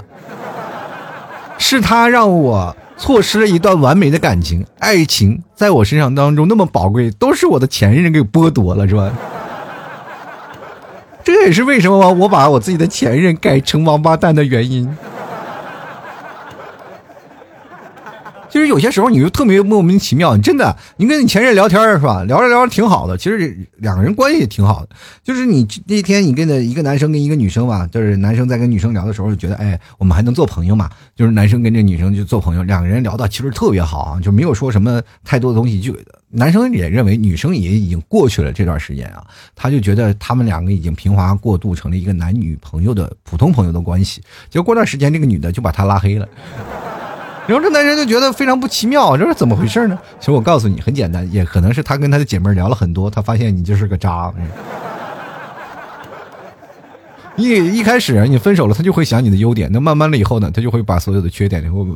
[1.56, 9.10] 是他让我错失了一段完美的感情，爱情在我身上当中那么宝贵，都是我的前任给剥夺了，是吧？
[11.24, 14.86] 这也是为什么我把我自己的前任改成王八蛋的原因。
[18.66, 22.22] 有些时候你就特别莫名其妙，你真的，你跟你前任聊天是吧？
[22.24, 24.88] 聊着聊着挺好的，其实两个人关系也挺好的。
[25.22, 30.90] 就是你那天你跟的一个男生跟一个女生吧，就是男生在跟女生聊的时候就觉得，哎，我们还能做朋友嘛？
[31.14, 35.80] 就是男生跟这女生就做朋友，两个人聊的其实特别好啊，就没有说什么太多的东西。
[35.80, 35.94] 就
[36.28, 44.20] 男生也认为女生也已经过去了这段时间啊，他就觉得他们两个已经平滑过渡成了一个男女朋友的普通朋友的关系。
[44.50, 46.28] 结果过段时间，这个女的就把他拉黑了。
[47.46, 49.98] 然后这男人就觉得非常不奇妙，这是怎么回事呢？
[50.18, 54.32] 其实我告诉你，很简单，也可能是他跟他的姐妹聊了很多，他发现你就是个渣。
[57.36, 61.86] 一一开始你分手了，他就会想你的优点，那慢慢了以后呢，他就会把所有的缺点然后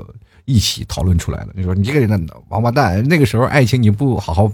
[0.44, 1.48] 一起讨论出来了。
[1.54, 4.52] 你说你这个人王八蛋，那个时候爱情你不好好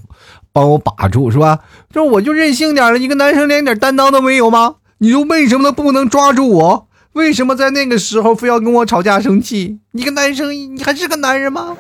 [0.53, 1.59] 帮我把住是吧？
[1.91, 4.77] 这我就任性点了，一个男生连点担当都没有吗？
[4.99, 6.89] 你就为什么不能抓住我？
[7.17, 9.79] 为什么在那个时候非要跟我吵架生气？
[9.93, 11.75] 你个男生，你还是个男人吗？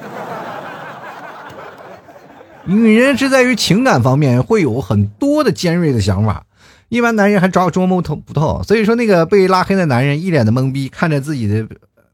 [2.64, 6.46] 女人是在于情感方面会有很多的尖锐的想法，
[6.88, 8.62] 一般男人还抓捉摸透不透。
[8.62, 11.66] 所以说，那个被拉黑的男人一脸的懵逼，看着自己的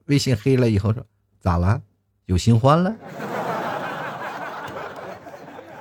[0.07, 1.05] 微信黑了以后说
[1.41, 1.81] ：“咋了？
[2.27, 2.93] 有新欢了？”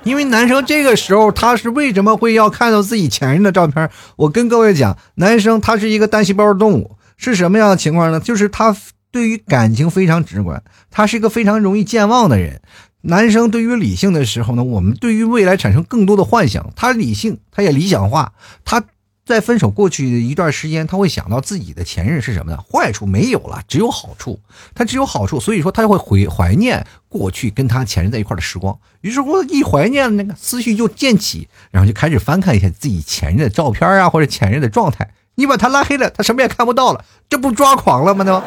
[0.04, 3.90] 因为男生这个时候他是为什么会要看到自己前任的照片？
[4.14, 8.18] 我跟各位讲，男生他是一个单细胞动物，是什么样的情况呢？
[8.18, 8.76] 就是他
[9.10, 12.60] 对于感情非常直观，他是一个非常容易健忘的人。
[13.02, 16.72] 男生对于理性的时候呢，我们对于未来产生更多的幻想。
[16.76, 18.32] 他理性，他也理想化。
[18.64, 18.84] 他
[19.24, 22.58] 在分手过去的一段时间，他会想到自己的前任是什么呢？
[22.58, 24.40] 坏处没有了，只有好处。
[24.74, 28.78] 他只有好处，所以说他会回怀念过去跟他前任在一块的时光。
[29.00, 35.10] 于是乎，一怀念那个思绪就渐起，然后就开始翻看一下自己前任的照片啊，或者前任的状态。
[35.34, 38.24] 你把他拉黑了，他什么也看不到了，这不抓狂了吗？
[38.24, 38.42] 都。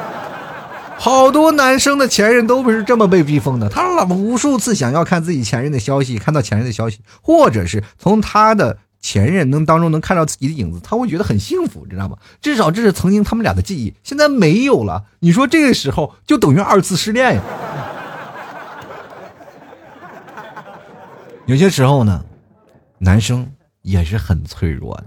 [0.98, 12.18] 好多男生的前任都不是这么被逼疯的，他老无数次想要看自己前任的消息，看到前任的消息，或者是从他的前任能当中能看到自己的影子，他会觉得很幸福，知道吗？
[12.42, 15.04] 至少这是曾经他们俩的记忆，现在没有了。
[15.20, 17.42] 你说这个时候就等于二次失恋呀？
[21.46, 22.24] 有些时候呢，
[23.00, 25.06] 男生也是很脆弱的。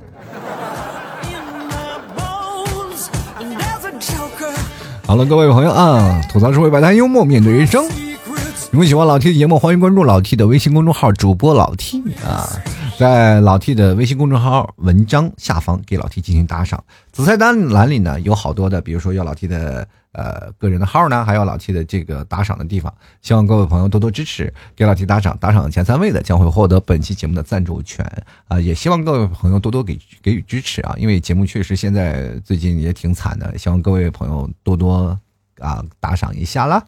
[5.09, 7.83] 好了，各位朋友啊，吐槽社会百态，幽默面对人生。
[8.71, 12.47] 如果喜欢老 T 的节目，欢迎关注老 T 的微信公众号主播老 T 啊，
[12.99, 16.85] 在老 T 的微信公众号文章下方给老 T 进行打赏。
[17.11, 19.89] 紫菜单栏里呢有好多的，比如说要老 T 的。
[20.19, 22.93] 呃，个人的号呢，还有老 T 的这个打赏的地方，
[23.23, 28.05] 希望各位朋友多多支持，给老 T 打赏，打赏前三位的将会获得本期节目的赞助权
[28.49, 28.59] 啊！
[28.59, 35.17] 也希望各位朋友多多给给予支持啊，因为节目确实现在最近也挺惨的，希望各位朋友多多
[35.61, 36.85] 啊打赏一下啦。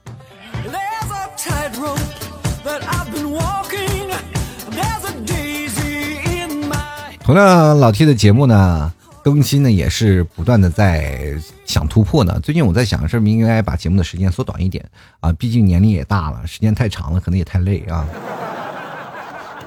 [7.22, 8.92] 同样，老 T 的节目呢。
[9.22, 12.38] 更新呢也是不断的在想突破呢。
[12.42, 14.84] 最近我在想，是不是应该把节目的时间缩短一点
[15.20, 15.32] 啊？
[15.34, 18.06] 毕竟年龄也大了，时间太长了可能也太累啊。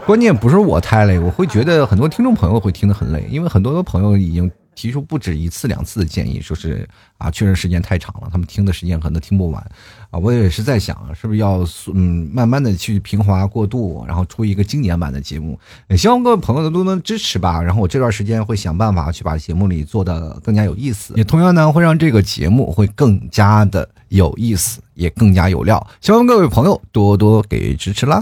[0.05, 4.51] 关键不是我太累，我会觉得很多听众朋友会听得很累，因为很多的朋友已经。
[4.75, 9.61] 提出不止一次两次的建议，说是啊，确认时间太长了，他们听的时间可能听不完，
[10.09, 17.61] 啊，我也是在想，是不是要嗯慢慢的去平滑过渡，然后出一个经典版的节目，也希望各位朋友都能支持吧。
[17.61, 25.85] 然后我这段时间会想办法去把节目里做的更加有意思，也同样呢会让这个节目会更加的有意思，也更加有料。
[26.01, 28.21] 希望各位朋友多多给支持啦。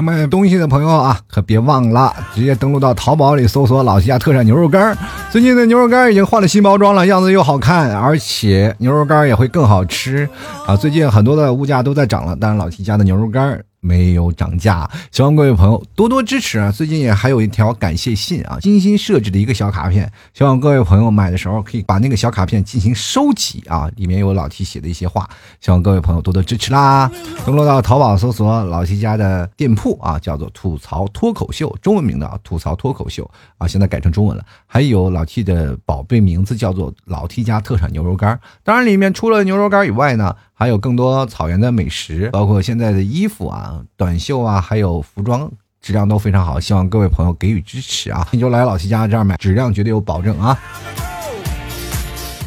[0.00, 4.96] 买东西的朋友啊，可别忘了直接登录到淘宝里搜索“老七家特产牛肉干”。
[5.30, 10.28] 最近的牛肉干已经换了新包装了，样子又好看，而且牛肉干也会更好吃
[10.66, 10.76] 啊！
[10.76, 13.60] 最近很多的物价都在涨了，但是老七家的牛肉干。
[13.80, 16.70] 没有涨价，希望各位朋友多多支持啊！
[16.70, 25.28] 最近也还有一条感谢信啊，精心设置的一个小卡片，希望各位朋友买的时候可以把那个小卡片进行收集啊，里面有老 T 写的一些话，
[25.60, 27.10] 希望各位朋友多多支持啦！
[27.46, 34.44] 登录到淘宝搜索老 T 家的店铺啊，叫做吐槽脱口秀，中文名的啊，吐槽脱口秀啊，现在改成中文了。
[34.66, 40.36] 还有老 T 的宝贝名字叫做老 T 家特产牛肉干，当然里面除了牛肉干以外呢。
[40.60, 45.50] 还有更多草原的美食，包括现在的衣服啊、短袖啊，还有服装
[45.80, 48.28] 质量都非常好，希望各位朋友给予支持啊！
[48.30, 50.54] 你 就来老七家这儿买，质量绝对有保证啊！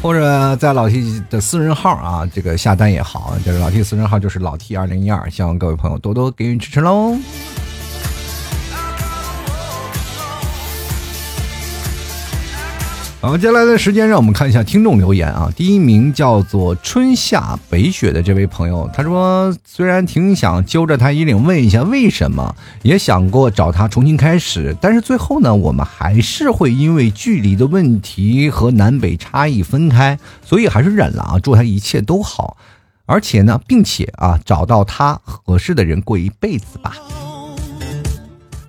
[0.00, 7.16] 或者在老七的私人号啊，这个下单也好，就是老七私人号就是老 T 二零一二，希望各位朋友多多给予支持喽。
[13.24, 15.50] 好，接下来的时间让我们看一下听众留言啊。
[15.56, 31.38] 第一名叫做春夏北雪的这位朋友，他说：“虽然挺想揪着他衣领问一下为什么，也想过找他重新开始，但是最后呢，我们还是会因为距离的问题和南北差异分开，所以还是忍了啊。
[31.38, 32.58] 祝他一切都好，
[33.06, 36.92] 而且呢，并且啊，找到他合适的人过一辈子吧。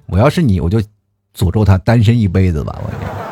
[0.06, 0.80] 我要是你，我就
[1.38, 2.74] 诅咒他单身一辈子吧。
[2.82, 3.26] 我。”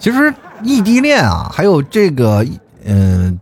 [0.00, 0.34] 其实
[0.64, 2.44] 异地恋啊，还有这个，
[2.84, 3.38] 嗯，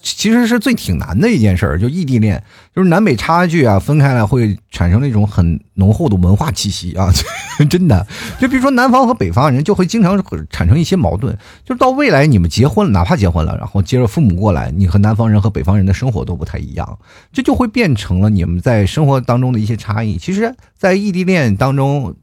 [0.00, 1.78] 其实是最挺难的一件事儿。
[1.78, 2.40] 就异地恋，
[2.74, 7.12] 就是南北差距啊，分开了会产生那种很浓厚的文化气息啊，
[7.68, 8.06] 真的。
[8.38, 16.98] 就比如说南方和北方人就会经常产生一些矛盾，就是到未来你们结婚，哪怕结婚了，然后接着父母过来，你和南方人和北方人的生活都不太一样，
[17.32, 20.16] 这就会变成了你们在生活当中的一些差异。
[20.16, 22.14] 其实，在异地恋当中。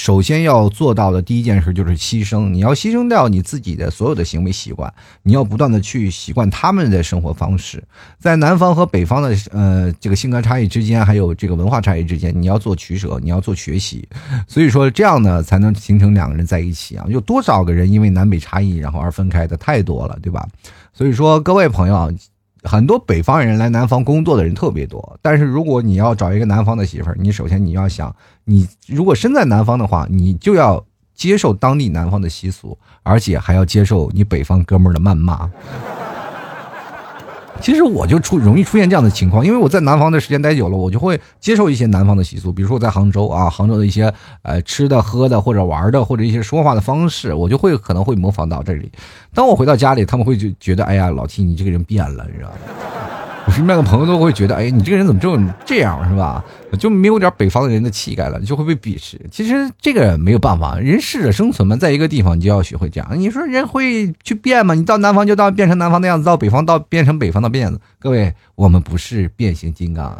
[0.00, 4.90] 首先要做到的第一件事就是牺牲，你要牺牲掉你自己的所有的行为习惯，
[5.22, 7.84] 你要不断的去习惯他们的生活方式。
[8.18, 14.08] 在南方和北方的呃这个性格差异之间，还有这个文化差异之间，你要做取舍，你要做学习。
[14.48, 17.04] 所以说这样呢，才能形成两个人在一起啊。
[17.06, 20.48] 有多少个人因为南北差异然后而分开的太多了，对吧？
[20.94, 22.10] 所以说各位朋友。
[22.62, 30.84] 很多北方人来南方工作的人特别多，但是如果你要找一个南方的媳妇儿，你首先你要想，你如果身在南方的话，你就要
[31.14, 35.50] 接受当地南方的习俗，而且还要接受你北方哥们儿的谩骂。
[37.60, 48.90] 其实我就出容易出现这样的情况，因为我在南方的时间待久了，我就会接受一些南方的习俗，比如说我在杭州啊，杭州的一些呃吃的、喝的或者玩的，或者一些说话的方式，我就会可能会模仿到这里。
[49.34, 52.56] 当我回到家里，他们会就觉得，哎呀，老七你这个人变了，你知道吗？
[53.50, 56.44] 我身边的朋友都会觉得，哎，你这个人怎么这么这样，是吧？
[56.78, 59.20] 就没有点北方人的气概了，就会被鄙视。
[59.28, 63.10] 其实这个没有办法，人适者生存嘛，在一个地方你就要学会这样。
[63.18, 64.74] 你说人会去变吗？
[64.74, 67.80] 你到南方就到变成南方的样子，到北方到变成北方的样子。
[67.98, 70.16] 各位，我们不是变形金刚。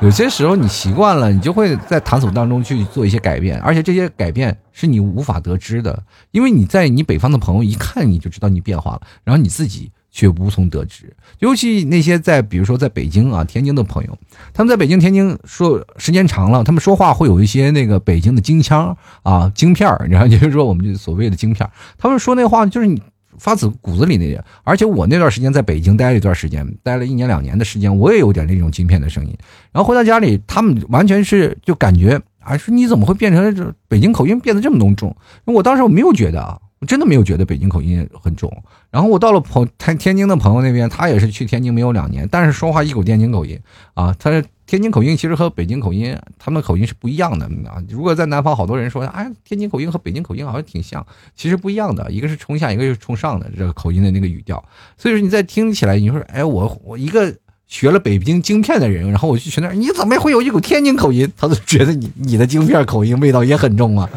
[0.00, 9.92] 有些时候你习惯了，你就会在探索当中去做一些改变，而且这些改变是你无法得知的，因为你在你北方的朋友一看你就知道你变化了，然后你自己。
[10.16, 14.18] 却无从得知，尤其那些在比如说在北京啊、天津的朋友，
[14.54, 23.02] 他们在北京、天津说时间长了，他们说话会有一些那个北京的京腔啊、京片儿，然后 就是说我们所谓的京片儿，他们说那话就是你
[23.38, 24.42] 发自骨子里那。
[24.64, 29.36] 而且我那段时间在北京待了一段时间，待了一年两年的时间，我也有点那种京片的声音。
[29.70, 35.14] 然后回到家里，他们完全是就感觉啊，说你怎么会变成这北京口音变得这么浓重？
[35.44, 36.58] 我当时我没有觉得啊。
[36.78, 38.50] 我真的没有觉得北京口音很重，
[38.90, 43.58] 然后我到了朋天天津的朋友那边，他也是去天津没有两年，但是说话一口天津口音
[43.94, 44.30] 啊，他
[44.66, 47.82] 天津口音其实和北京口音他们口音是不一样的啊。
[47.88, 54.62] 如果在南方，好多人说，哎，天津口音和北京口音好像挺像，其实不一样的，一个是冲下，一个是冲上的这个口音的那个语调。
[54.98, 57.34] 所以说你再听起来，你说，哎，我我一个
[57.68, 61.32] 学了北京京片的人，然后我去学那，你怎么会有一口天津口音？
[61.38, 64.10] 他都觉得你你的京片口音味道也很重啊。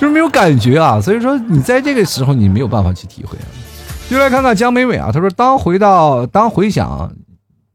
[0.00, 3.44] 就是没有感觉啊，所以说你在这个时候你没有办法去体会啊。
[4.08, 7.14] 就来看看江美伟啊，他说当回到当回想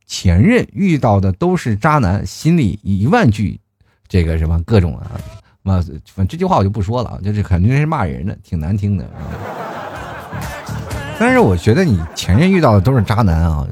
[0.08, 3.60] 前任遇到的都是渣男，心里一万句
[4.08, 5.12] 这个什么各种啊，
[5.62, 5.80] 嘛，
[6.16, 9.08] 反正这句话我就不说了啊，就是肯定是骂人的，挺难听的。
[11.20, 13.68] 但是我觉得你前任遇到的都是渣男啊，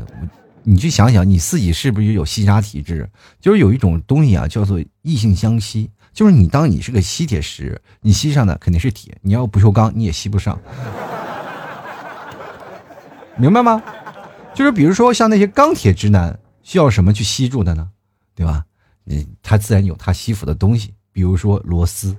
[0.61, 3.09] 你去想想你自己是不是有吸渣体质？
[3.41, 5.89] 就是有一种东西啊，叫做异性相吸。
[6.13, 10.59] 就是你，当你是个吸铁石，你吸上的肯定是铁；你要不锈钢，你也吸不上，
[13.35, 13.81] 明白吗？
[14.53, 17.89] 就是比如说像那些钢铁直男，需要什么去吸住的呢？
[18.35, 18.63] 对吧？
[19.07, 22.15] 嗯，他自然有他吸附的东西，比如说螺丝，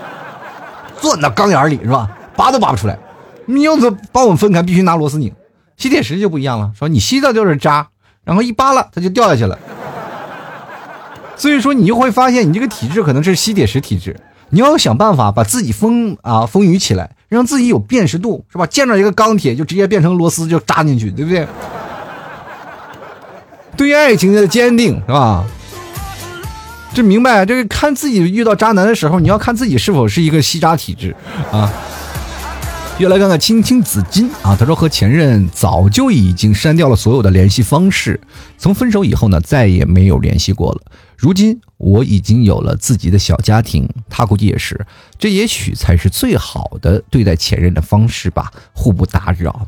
[1.00, 2.14] 钻到钢眼里是吧？
[2.36, 2.98] 拔都拔不出来。
[3.46, 5.34] 你要是把我们分开，必须拿螺丝拧。
[5.76, 7.88] 吸铁石就不一样了，说你吸的就是渣，
[8.22, 9.58] 然后一扒拉，它就掉下去了。
[11.40, 14.14] 所以说，你就会发现，你这个体质可能是吸铁石体质。
[14.50, 18.66] 你要想办法把自己丰啊丰腴起来，让自己有辨识度，是吧？
[18.66, 21.48] 见着一个钢铁就直接变成螺丝就扎进去，对不对？
[23.74, 25.42] 对于爱情的坚定，是吧？
[26.92, 31.16] 这明白，这个看自己遇到渣男的时候，你要看自己是否是一个吸渣体质
[31.50, 31.72] 啊。
[32.98, 38.20] 又来看看青青子衿啊，他说和前任早就已经删掉了所有的联系方式，
[38.58, 40.82] 从分手以后呢，再也没有联系过了。
[41.20, 44.86] 如今我已经有了自己的小家庭，他估计也是，
[45.18, 49.66] 这也许才是最好的对待前任的方式吧，互不打扰。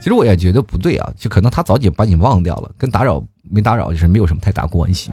[0.00, 5.12] 其实我也觉得不对啊，就可能他早就把你忘掉了，跟打扰没打扰就是没有什么太大关系。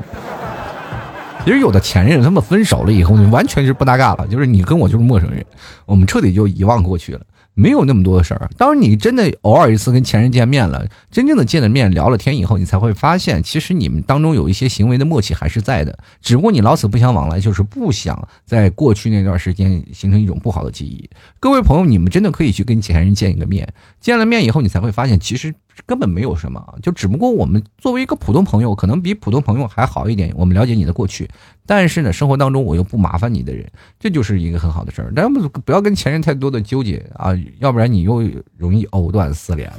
[1.44, 5.46] 其实有的前任他们分手了以后，你完全是不搭嘎了，就是你跟我就是陌生人，
[5.86, 7.22] 我们彻底就遗忘过去了。
[7.56, 8.50] 没有那么多的事儿。
[8.58, 15.98] 当你真的偶尔一次跟前任见面了，真正的见了面聊了天以后，你才会发现，其实你们当中有一些行为的默契还是在的。
[16.22, 21.10] 只不过你老死不相往来，就是不想在过去那段时间形成一种不好的记忆。
[21.40, 23.68] 各位朋友，你们真的可以去跟前任见一个面，
[24.00, 30.34] 见了面以后，你才会发现，其实根本没有什么，就只不过我们作为一个普通朋友，可能比普通朋友还好一点。
[30.36, 31.30] 我们了解你的过去。
[31.66, 33.70] 但是呢，生活当中我又不麻烦你的人，
[34.00, 35.12] 这就是一个很好的事儿。
[35.16, 38.22] 但不不要跟前任太多的纠结啊，要不然你又
[38.58, 39.72] 容易藕断丝连。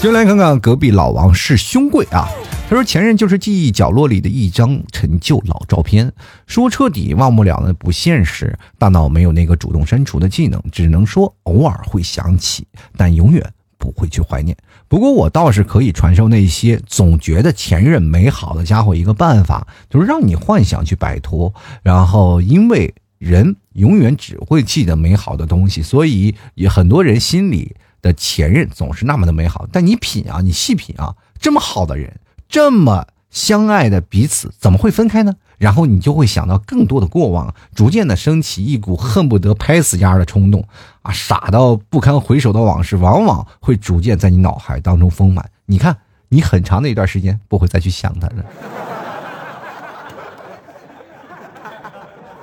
[0.00, 2.26] 就来看看隔壁老王是兄贵啊，
[2.68, 6.10] 他说前任就是记忆角落里的一张陈旧老照片，
[6.46, 13.52] 说彻底忘不了的不现实，大脑没有那个主动删除的技能，只能说偶尔会想起，但永远。
[13.82, 14.56] 不会去怀念。
[14.86, 21.52] 不过我倒是可以传授那些总觉得前任美好的家伙一个办法，就是让你幻想去摆脱。
[21.82, 29.66] 然后，因为人永远只会记得美好的东西，所以也很多人心里的前任总是那么的美好。
[29.72, 35.34] 但你品啊，你细品啊，这么好的人，这么相爱的彼此，怎么会分开呢？
[35.62, 40.66] 然后你就会想到更多的过往，逐渐的升起一股恨不得拍死丫的冲动
[41.02, 41.12] 啊！
[41.12, 45.48] 傻到不堪回首的往事，往往会逐渐在你脑海当中丰满。
[45.66, 45.96] 你看，
[46.30, 48.44] 你很长的一段时间不会再去想他了。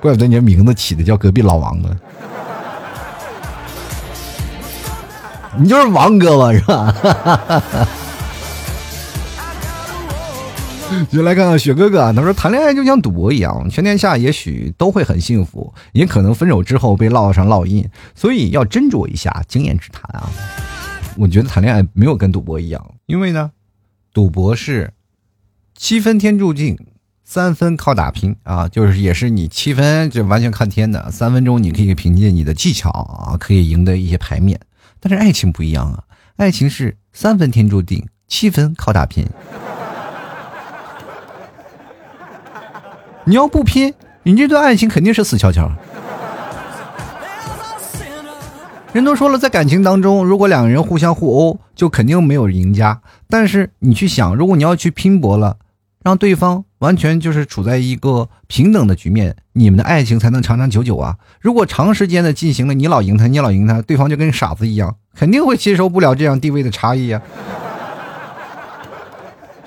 [0.00, 1.94] 怪不得你的名字起的叫隔壁老王呢，
[5.58, 7.86] 你就是王哥吧，是吧？
[11.10, 20.28] 就来看看雪哥哥，他说谈恋爱就像赌博一样，全天下也许都会很幸福，也可能分手之后被烙上烙印，所以要斟酌一下，经验之谈啊。
[21.16, 23.50] 我觉得谈恋爱没有跟赌博一样，因为呢，
[24.12, 24.92] 赌博是
[25.74, 26.78] 七分天注定，
[27.24, 34.58] 三分靠打拼啊，就是也是你七分就完全看天的，三分钟你可以凭借你的技巧啊，可以赢得一些牌面。
[34.98, 36.04] 但是爱情不一样啊，
[36.36, 39.26] 爱情是三分天注定，七分靠打拼。
[43.30, 45.70] 你要不拼，你这段爱情肯定是死翘翘。
[48.92, 53.00] 人都说了，在感情当中，如果两个人互相互殴，就肯定没有赢家。
[53.28, 55.58] 但是你去想，如果你要去拼搏了，
[56.02, 61.14] 让对方完全就是处在一个平等的局面，你们的爱情才能长长久久啊！
[61.40, 67.22] 如果长时间的进行了，你老赢他，你老赢他，对方就跟傻子一样，肯定会接受不了这样地位的差异啊。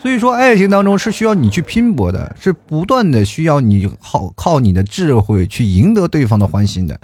[0.04, 6.99] 所以说，爱情当中是需要你去拼搏的，是不断的需要你靠靠你的智慧去赢得对方的欢心的。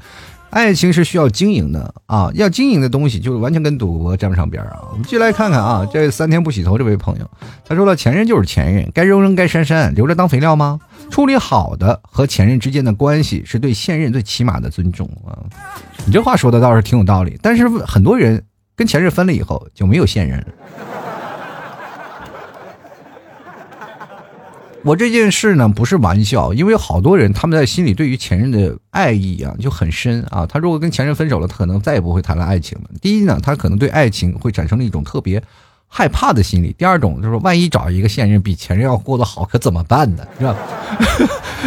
[0.50, 4.80] 爱情是需要经营的啊，要经营的东西就完全跟赌博沾不上边啊。
[4.92, 7.32] 我们继续来看看啊，这三天不洗头这位朋友，
[7.66, 10.78] 他说了，前任就是前任，该扔扔该删删，留着当肥料吗？
[11.10, 15.40] 处理好的和前任之间的关系是对现任最起码的尊重啊。
[16.06, 18.44] 你这话说的倒是挺有道理，但是很多人
[18.76, 20.48] 跟前任分了以后就没有现任了。
[24.84, 30.46] 我这件事呢不是玩笑，因为好多人他们在心里对于前任的爱意啊就很深啊。
[30.46, 32.90] 他如果跟前任分手了，他可能再也不会谈论爱情了。
[33.02, 35.44] 第一呢，他可能对爱情会产生了一种特别
[35.88, 40.24] 害怕的心理；第二种就是万一找一个现任比前任要过得好，可怎么办呢？
[40.40, 40.56] 是吧？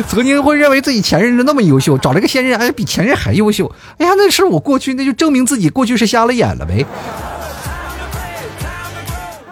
[0.09, 6.87] 曾经会认为自己前任是那么优秀，找了个现任哎比前任还优秀，哎呀，那是我过去，那就证明自己过去是瞎了眼了呗。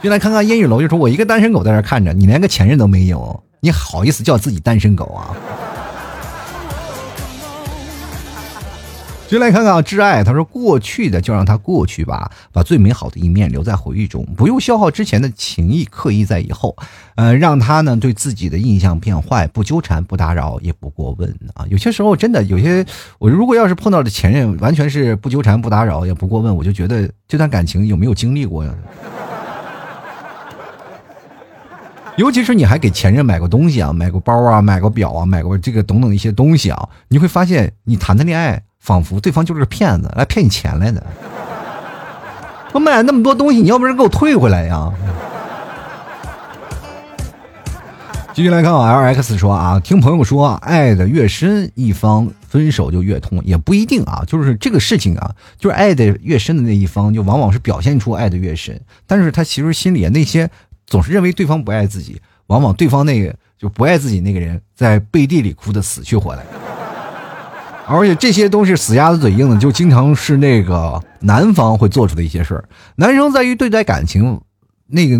[0.03, 3.43] 就来看看烟雨楼，就说我一个单身狗在这看着，你连个前任都没有。
[3.61, 5.37] 你好意思叫自己单身狗啊？
[9.29, 16.75] 就来看看，挚爱，他说过去的就让它过去吧，把最美好的一面留在回忆中，不用消耗之前的情谊，刻意在以后，
[17.15, 21.65] 呃，让他呢对自己的印象变坏，不纠缠，不打扰，也不过问啊。
[21.69, 22.85] 有些时候真的有些，
[23.21, 28.75] 我如果要是碰到的前任完全是不纠缠、不打扰，也不过问，我就觉得这段感情有没有经历过呀？
[32.17, 41.03] 尤其是你还给前任买过东西啊，买过包啊，买过表啊，买过这个等等一些东西啊，你会发现你谈的恋爱仿佛对方就是个骗子，来骗你钱来的。
[42.73, 44.93] 我买了那么多东西，你要不然给我退回来呀？
[48.35, 60.51] 继续来看啊，L X 说啊，听朋友说，爱的越深，一方分手就越痛，也不一定啊，就是这个事情啊，就是爱的越深的那一方，就往往是表现出爱的越深，但是他其实心里那些。
[60.91, 66.45] 总是认为对方不爱自己，往往对方那个就不爱自己那个人在背地里哭的死去活来，
[67.87, 72.69] 而且这些都是死鸭子嘴硬的，就经常是那个男方会做出的一些事儿。
[72.97, 74.43] 男生在于对待感情，
[74.87, 75.19] 那个。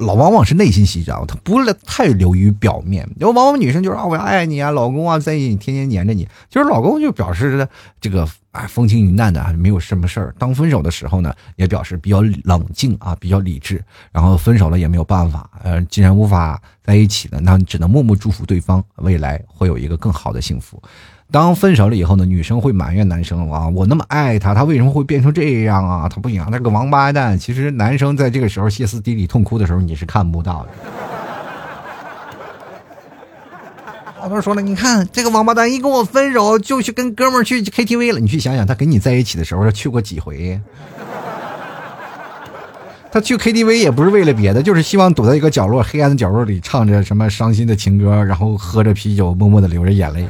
[0.00, 3.08] 老往往是内心戏，你知道吗他不太流于表面。
[3.18, 6.26] 有往往女生就是啊，我要爱你啊，老公啊，在意你，天天黏着你。
[6.48, 7.68] 就是老公就表示
[8.00, 10.34] 这个啊，风轻云淡的，没有什么事儿。
[10.38, 13.84] 当分手的时候呢，也表示比较冷静啊，比较理智。
[14.10, 20.82] 然后分手了也没有办法，呃，既然无法在一起了，那只能默默祝福对方未来会有一个更好的幸福。
[21.30, 26.08] 当分手了以后呢，女生会埋怨男生啊，我那么爱他，他为什么会变成这样啊？
[26.08, 27.38] 他不行，那个王八蛋。
[27.38, 30.68] 其实男生在这个时候歇斯底里痛哭的时候，你是看不到的。
[34.18, 38.18] 好多人说了，你看这个王八蛋一跟我分手，就去跟哥们去 KTV 了。
[38.18, 40.60] 你去想想，他跟你在一起的时候，他去过几回？
[43.12, 50.26] 他去 KTV 也不是为了别的，就是希望躲在一个角落，黑暗的角落里，唱着什么伤心的情歌，然后喝着啤酒，默默的流着眼泪。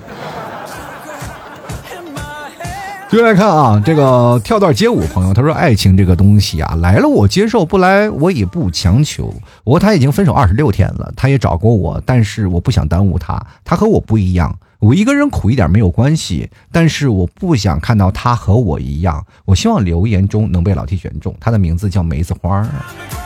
[3.10, 9.34] 接下来看啊，这个跳段街舞朋友他说：“爱情这个东西啊，来了我接受，不来我也不强求。
[9.64, 13.44] 我和他已经分手二十六天了，他也找过我，但是我不想耽误他。
[13.64, 19.26] 他和我不一样，我一个人苦一点没有关系，但是我不想看到他和我一样。
[19.44, 21.34] 我希望留言中能被老 T 选中。
[21.40, 22.62] 他的名字叫梅子花。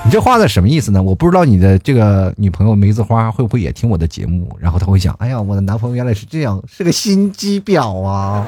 [0.02, 1.02] 你这话的什么意思呢？
[1.02, 8.46] 我不知道你的这个女朋友梅子花会不会也听我的节目，然后他会想：哎呀，我的男朋友原来是这样，是个心机婊啊。”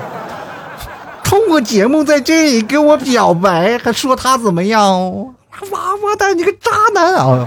[1.27, 5.35] 通过节目在这里跟我表白，还说他怎么样？
[5.71, 7.47] 王八蛋，你个渣男啊！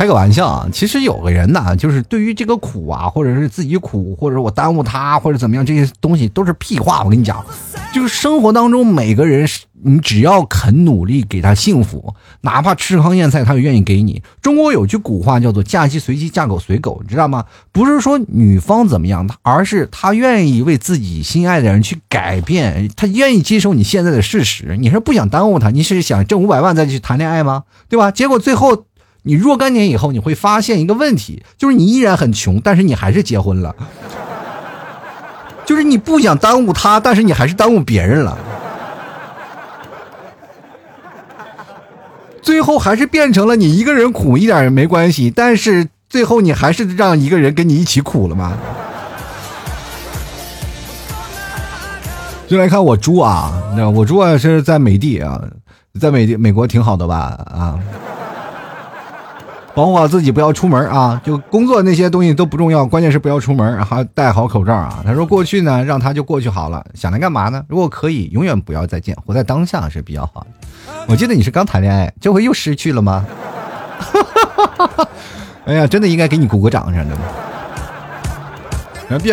[0.00, 0.66] 开个玩笑啊！
[0.72, 7.04] 其实有个人呢，就是对于这个苦啊，或者是自己苦，或者我耽误他，或者怎么样，这些东西都是屁话。
[7.04, 7.44] 我跟你讲，
[7.92, 9.46] 就是生活当中每个人。
[9.82, 14.22] 你只要肯努力给他幸福，哪怕吃糠咽菜，他也愿意给你。
[14.42, 17.46] 中国有句古话叫做“嫁鸡随鸡，嫁狗随狗”，你知道吗？
[17.72, 24.76] 不是说女方怎么样，而是她愿意为自己心爱的人去改变，她愿意接受你现在的事实。
[24.78, 27.64] 你是不想耽误他，你是想挣五百万再去谈恋爱吗？
[27.88, 28.10] 对吧？
[28.10, 28.84] 结果最后
[29.22, 33.74] 你若干年以后，你会发现一个问题，就是你依然很穷，但是你还是结婚了。
[35.66, 38.36] 就是你不想耽误他，但是你还是耽误别人了。
[42.42, 48.54] 最后还是变成了你一个人苦一点也没关系，但是最后你还是让一个人跟你一起苦了吗？
[52.48, 55.40] 就来看我猪啊，那我猪啊是在美的啊，
[56.00, 57.78] 在美的美国挺好的吧啊，
[59.74, 65.02] 保护好自己，不要出门啊，就工作那些东西都不重要，关键是不要出门，还戴好口罩啊。
[65.06, 67.64] 他说过去呢，让他就过去好了，想来干嘛呢？
[67.68, 70.46] 如果可以，永远不要再见，活在当下是比较好的。
[71.06, 73.24] 我记得你是刚谈恋爱，这回又失去了吗？
[73.98, 75.08] 哈哈哈哈哈
[75.66, 77.16] 哎呀，真的应该给你鼓个掌，真的。
[79.08, 79.30] 然后必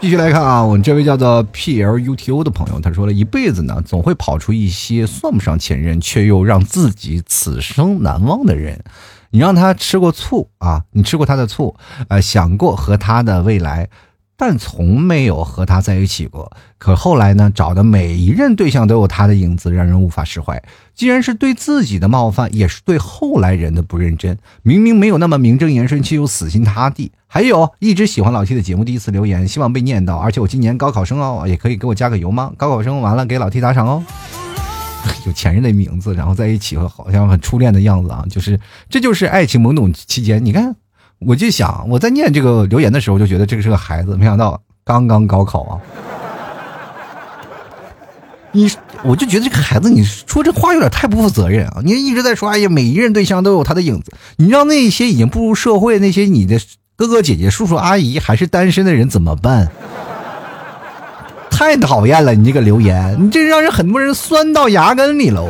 [0.00, 8.78] 必须来看啊，我们这位叫做 P L U T O 的朋友，他说了一辈子呢，总会跑出一些算不上前任，却又让自己此生难忘的人。
[9.34, 11.74] 你让他吃过醋啊，你吃过他的醋，
[12.06, 13.88] 呃，想过和他的未来。
[14.36, 16.52] 但从没有和他在一起过。
[16.78, 17.50] 可后来呢？
[17.52, 20.62] 找的每一任对象都有他的影子，让人无法释怀。
[20.94, 24.38] 既然是对自己的冒犯，也是对后来人的不认真。
[24.62, 27.10] 明明没有那么名正言顺，却又死心塌地。
[27.26, 30.16] 还有一直喜欢老 T 的节目，第一次留言，希望被念到。
[30.16, 32.52] 而且我今年高考生哦，也可以给我加个油吗？
[32.56, 34.04] 高考生完了给老 T 打赏哦。
[35.26, 38.24] 有前任的名字，然后在一起，好像很初恋的样子啊。
[38.30, 40.44] 就是，这就是爱情懵懂期间。
[40.44, 40.74] 你看。
[41.20, 45.80] 我就想，我在念这个留言的时候，就觉得这个是个孩子，没想到刚刚高考啊！
[48.52, 48.70] 你，
[49.04, 51.80] 我就觉得这个孩子，你说这话有点太不负责任啊！
[51.82, 56.60] 你一直在说，哎呀，每一任对象都有他的影子，你让那些已经步入社会、那些你的
[56.94, 59.70] 哥哥姐姐、叔叔阿姨还是单身的人怎么办？
[61.56, 62.34] 太讨厌了！
[62.34, 65.48] 你这个留言，你这让人很多人酸到牙根里喽。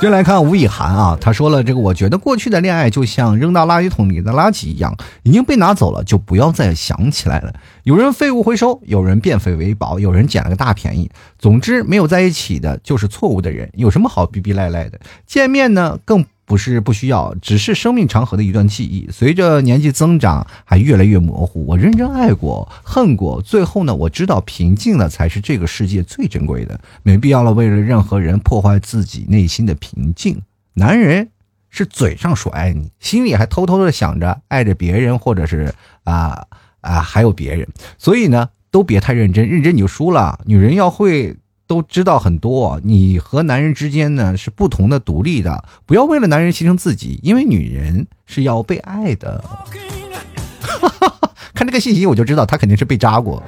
[0.00, 7.54] 先来看吴以涵啊，他说了这个，我觉得过去的恋爱就像扔到垃圾桶里的垃圾一样，已经被拿走了，就不要再想起来了。
[7.84, 11.08] 有人废物回收，有人变废为宝，有人捡了个大便宜。
[11.38, 14.98] 总之，没有在一起的就是错误的人，有什么好逼逼赖赖的？
[15.24, 16.24] 见面呢，更。
[16.50, 19.08] 不是不需要，只是生命长河的一段记忆。
[19.12, 21.64] 随着年纪增长，还越来越模糊。
[21.64, 26.80] 我认真爱过，恨过，最后呢，我知道平静了才是这个世界最珍贵的。
[27.04, 30.42] 没必要了，为了任何人破坏自己内心的平静。
[30.74, 31.28] 男人
[31.68, 35.72] 是嘴上说爱你，心里还偷偷的想着爱着别人，或者是
[36.02, 36.48] 啊
[36.80, 37.68] 啊还有别人。
[37.96, 40.40] 所以呢，都别太认真，认真你就输了。
[40.46, 41.36] 女人要会。
[41.70, 49.44] 都知道很多，你和男人之间呢是不同的、独立的，不要为了男人牺牲自己，因为女人是要被爱的。
[51.54, 53.40] 看这个信息我就知道他肯定是被扎过，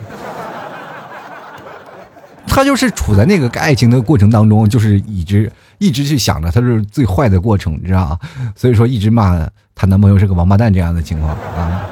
[2.47, 8.20] 他就是处在那个爱情的过程当中，就是一直一直去想着他是最坏的过程，你知道吗？
[8.55, 9.45] 所以说一直骂
[9.75, 11.91] 她男朋友是个王八蛋这样的情况啊。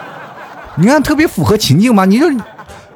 [0.76, 2.04] 你看特别符合情境吗？
[2.04, 2.26] 你就。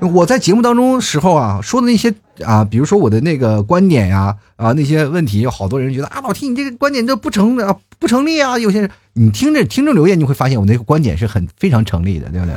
[0.01, 2.13] 我在节目当中时候啊说的那些
[2.45, 8.59] 啊，比如说我的那个观点呀啊那些问题，有好多人觉得啊老 T 你这个观点都不成啊不成立啊。
[8.59, 12.55] 有些人你听着听众留言，你会发现我那个观点是很非常成立的，对不对？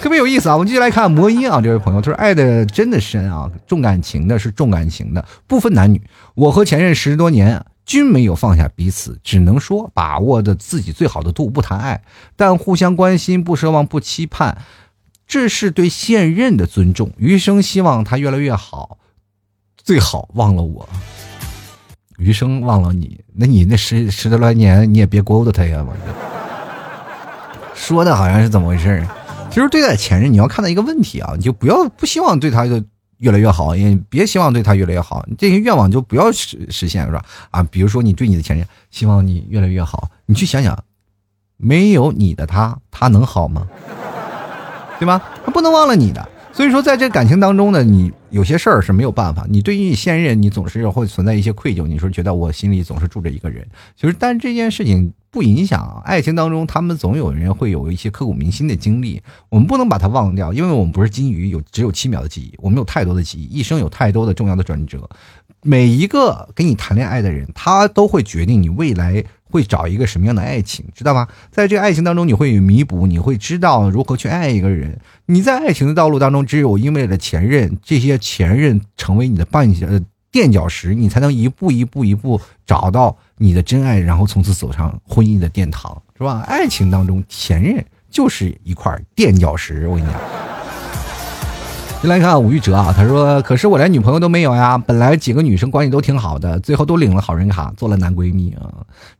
[0.00, 0.52] 特别有意思啊！
[0.54, 6.02] 我们继续来看魔音啊，这位朋友他说爱的真的深啊，重感情的是重感情的，不分男女。
[6.34, 12.02] 我和前任十多年均没有放下彼此，只能说把握的自己最好的度，不谈爱，
[12.36, 14.58] 但互相关心，不奢望，不期盼。
[15.26, 18.98] 这是对现任的尊重，余生希望他越来越好，
[19.76, 20.88] 最好忘了我，
[22.18, 23.20] 余生忘了你。
[23.34, 25.84] 那你那十十多来年，你也别勾搭他呀！
[25.84, 25.94] 我
[27.74, 29.04] 说的好像是怎么回事
[29.50, 32.84] 其实对待前任，你要看到一个问题啊，你就不要不希望对他的
[33.18, 37.24] 越来越好，也别希望对他越来越好，这些愿望就不要实实现，是吧？
[37.50, 40.84] 啊，比如说你对你的前任希望你越来越好，你去想想，
[41.56, 43.66] 没有你的他，他能好吗？
[44.98, 45.22] 对吧？
[45.44, 46.28] 他不能忘了你的。
[46.52, 49.44] 所以说，在这感情当中呢，你有些事儿是没有办法。
[49.50, 51.84] 你对于现任，你总是会存在一些愧疚。
[51.84, 53.66] 你说觉得我心里总是住着一个人，
[53.96, 59.20] 其实，但这件事情不影响爱情当中，他们总有人会有一些刻骨铭心的经历。
[59.48, 65.10] 我们不能把它忘掉，因为我们不是金鱼，有只有七秒的记忆，我们有太多的记忆，一生有太多的重要的转折。
[65.64, 69.24] 每一个跟你谈恋爱的人，他都会决定你未来。
[69.54, 71.28] 会找一个什么样的爱情，知道吗？
[71.52, 74.98] 在这个爱情当中，你会弥补，你会知道如何去爱一个人。
[75.26, 79.86] 你在爱情的道路当中，只有因为了前任，这些前任成为你的绊脚、
[80.32, 86.40] 垫脚石，你才能一步一步一步找到你的真爱，然后从此走上婚姻的殿堂，是吧？
[86.48, 90.53] 爱情当中，前任就是一块垫脚石，我跟你讲。
[92.04, 98.70] 先来看吴玉哲啊，他说：“可是我连女朋友都没有呀，本来几个女生关系都挺好的，最后都领了好人卡，做了男闺蜜啊。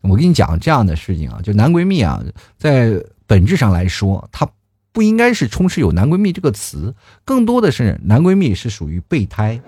[0.02, 2.22] 我跟你讲这样的事情啊，就男闺蜜啊，
[2.58, 4.46] 在本质上来说，它
[4.92, 9.58] 不应该是充斥有男闺蜜这个词，更多的是男闺蜜是属于备胎。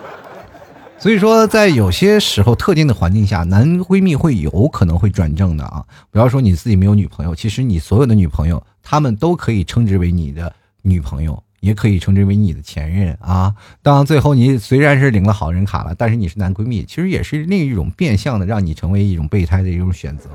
[1.00, 5.82] 所以说，在有些时候特定的环境下，男闺蜜会有可能会转正的啊。
[6.10, 13.54] 不要说你自己没有女朋友，其实你所有的女朋友，她们都可以称之为你的。”女朋友也可以称之为你的前任啊。
[13.82, 20.30] 当最后你虽然是领了好人卡了，但是你是男闺蜜，其实也是另一种变相的让你成为一种备胎的一种选择。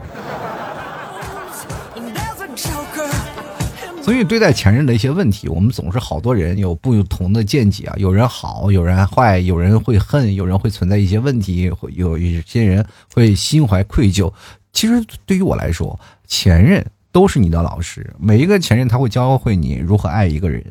[4.02, 7.96] 所以对待前任的一些问题，我们总是好多人有不同的见解啊。
[7.98, 14.30] 有人好，有人坏，有人会恨，有人会存在一些问题，会有些人会心怀愧疚。
[14.74, 16.86] 其实对于我来说，前任。
[17.14, 20.62] 都是你的老师，每一个前任他会教会你如何爱一个人，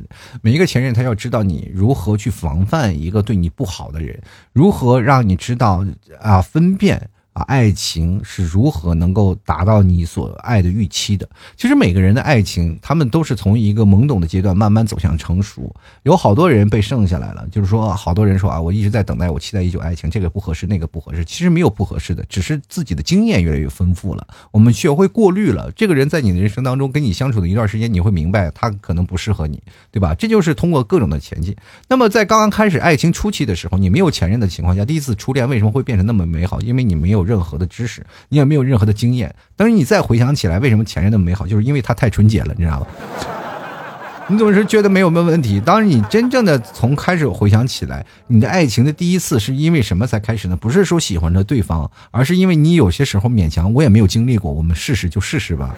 [0.43, 4.21] 每一个前任他要知道你如何去防范一个对你不好的人，
[4.53, 5.87] 如何让你知道
[6.21, 7.09] 啊分辨。
[7.33, 11.27] 啊，爱情是如何能够达到你所爱的预期的？
[11.57, 15.75] 其实每个人的爱情，他们都是从一个懵懂的阶段慢慢走向成熟。
[16.03, 21.25] 有好多人被剩下来了，就是说，好多人说啊，我一直在等待，我期待已久爱情，这个不合适，那个不合适。
[21.25, 25.71] 其实没有不合适的，只是自己的经验越来越丰富了，我们学会过滤了。
[25.75, 30.15] 这个人在你的人生当中跟你相处的一段时间，你会明白他可能不适合你，对吧？
[30.15, 31.57] 这就是通过各种的前进。
[31.89, 36.61] 那么在刚刚开始爱情初期的时候，你没有前任的情况下，第一次初恋为什么会变成那么美好？
[36.61, 37.22] 因为你没有。
[37.25, 39.35] 任何的知识，你也没有任何的经验。
[39.57, 42.87] 但是你再回想起来，为什么前任那么美好，就是因为他太纯洁了，你知道吗？
[44.29, 45.61] 你总是觉得没有什么问题。
[45.61, 50.57] 当你真正的从开始回想起来，你的爱情的第一次是因为什么才开始呢？
[50.57, 55.75] 不是说喜欢着对方，而是因为你有些时候勉强，我也没有经历过，我们试试就试试吧。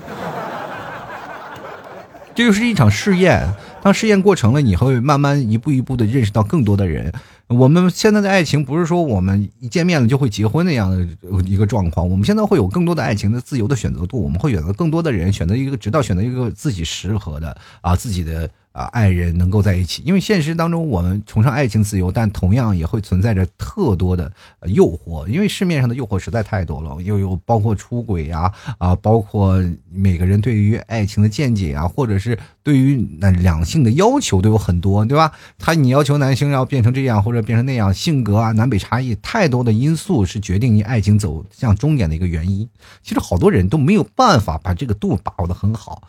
[2.34, 3.49] 这就是一场试验。
[3.85, 7.12] 当试验过程了，你会慢慢一步一步的认识到更多的人。
[7.49, 11.07] 我们现在的爱情不是说我们一见面了就会结婚那样的
[11.45, 12.09] 一个状况。
[12.09, 18.49] 我们现在会有更多的爱情的自由的选择度，我们会选择更多的人，选择一个直到选择一个自己适合的啊自己的。
[18.75, 24.31] 啊，爱人能够在一起，因为现实当中我们崇尚爱情自由，但同样也会存在着特多的
[24.66, 29.62] 诱惑，因为市面上的诱惑实在太多了，又有包括出轨呀，啊，包括
[29.93, 35.31] 每个人对于爱情的见解啊，或者是对于那两性的要求都有很多，对吧？
[35.57, 42.68] 他你要求男性要变成这样或者变成那样，性格啊，南北差异太多的因素是决定你爱情走向终点的一个原因。
[43.05, 46.03] 其实好多人都没有办法把这个度把握的很好。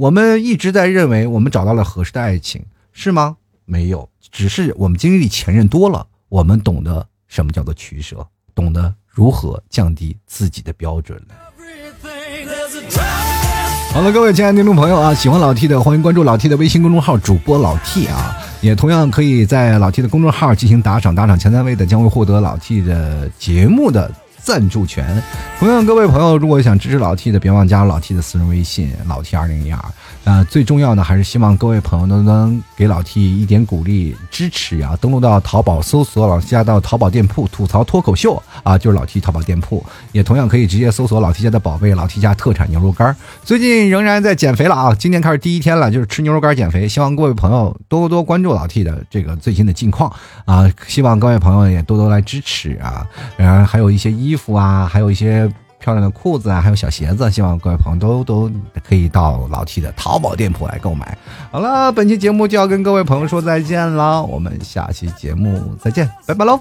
[0.00, 3.36] 我们一直在认为我们找到了合适的爱情，是吗？
[3.66, 11.34] 没有，只是我们经历前任多了，我们懂得什么叫做取舍，懂得如何降低自己的标准了。
[13.92, 24.10] 好了，各位亲爱的听众朋友啊，喜欢老 T 的，欢迎关注老 T 的微信公众号主播老 T 啊，也同样可以在老 T 的公众号进行打赏，打赏前三位的将会获得老 T 的节目的。
[24.42, 25.22] 赞助权，
[25.58, 29.78] 同样各位朋友，如果想支持老 T 的，别忘加老 T 的私人微信，老 T 二零一二。
[30.22, 34.94] 啊，最重要的还是希望各位朋友都能给老 T 一点鼓励支持呀！
[35.00, 43.16] 登录到淘宝搜索老 T 家到淘宝店铺吐槽脱口秀啊，就是老 T 淘宝店铺，也同样可以直接搜索老 T 家的宝贝老 T 家特产牛肉干。
[43.42, 46.86] 最近仍然在减肥了啊，今天开始第一天了，就是吃牛肉干减肥。
[46.86, 50.12] 希望各位朋友多多关注老 T 的这个最新的近况
[50.44, 53.06] 啊，希望各位朋友也多多来支持啊，
[53.38, 55.52] 然后还有一些衣服啊，还有一些。
[55.82, 58.50] 漂亮的裤子啊，还有小鞋子，希望各位朋友都都
[58.86, 61.16] 可以到老 T 的淘宝店铺来购买。
[61.50, 66.60] 好了，本期节目就要跟各位朋友说再见了，我们下期节目再见，拜拜喽。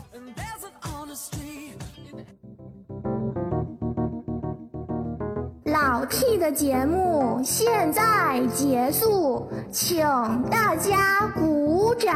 [5.65, 10.01] 老 T 的节目现在结束，请
[10.49, 12.15] 大家鼓掌。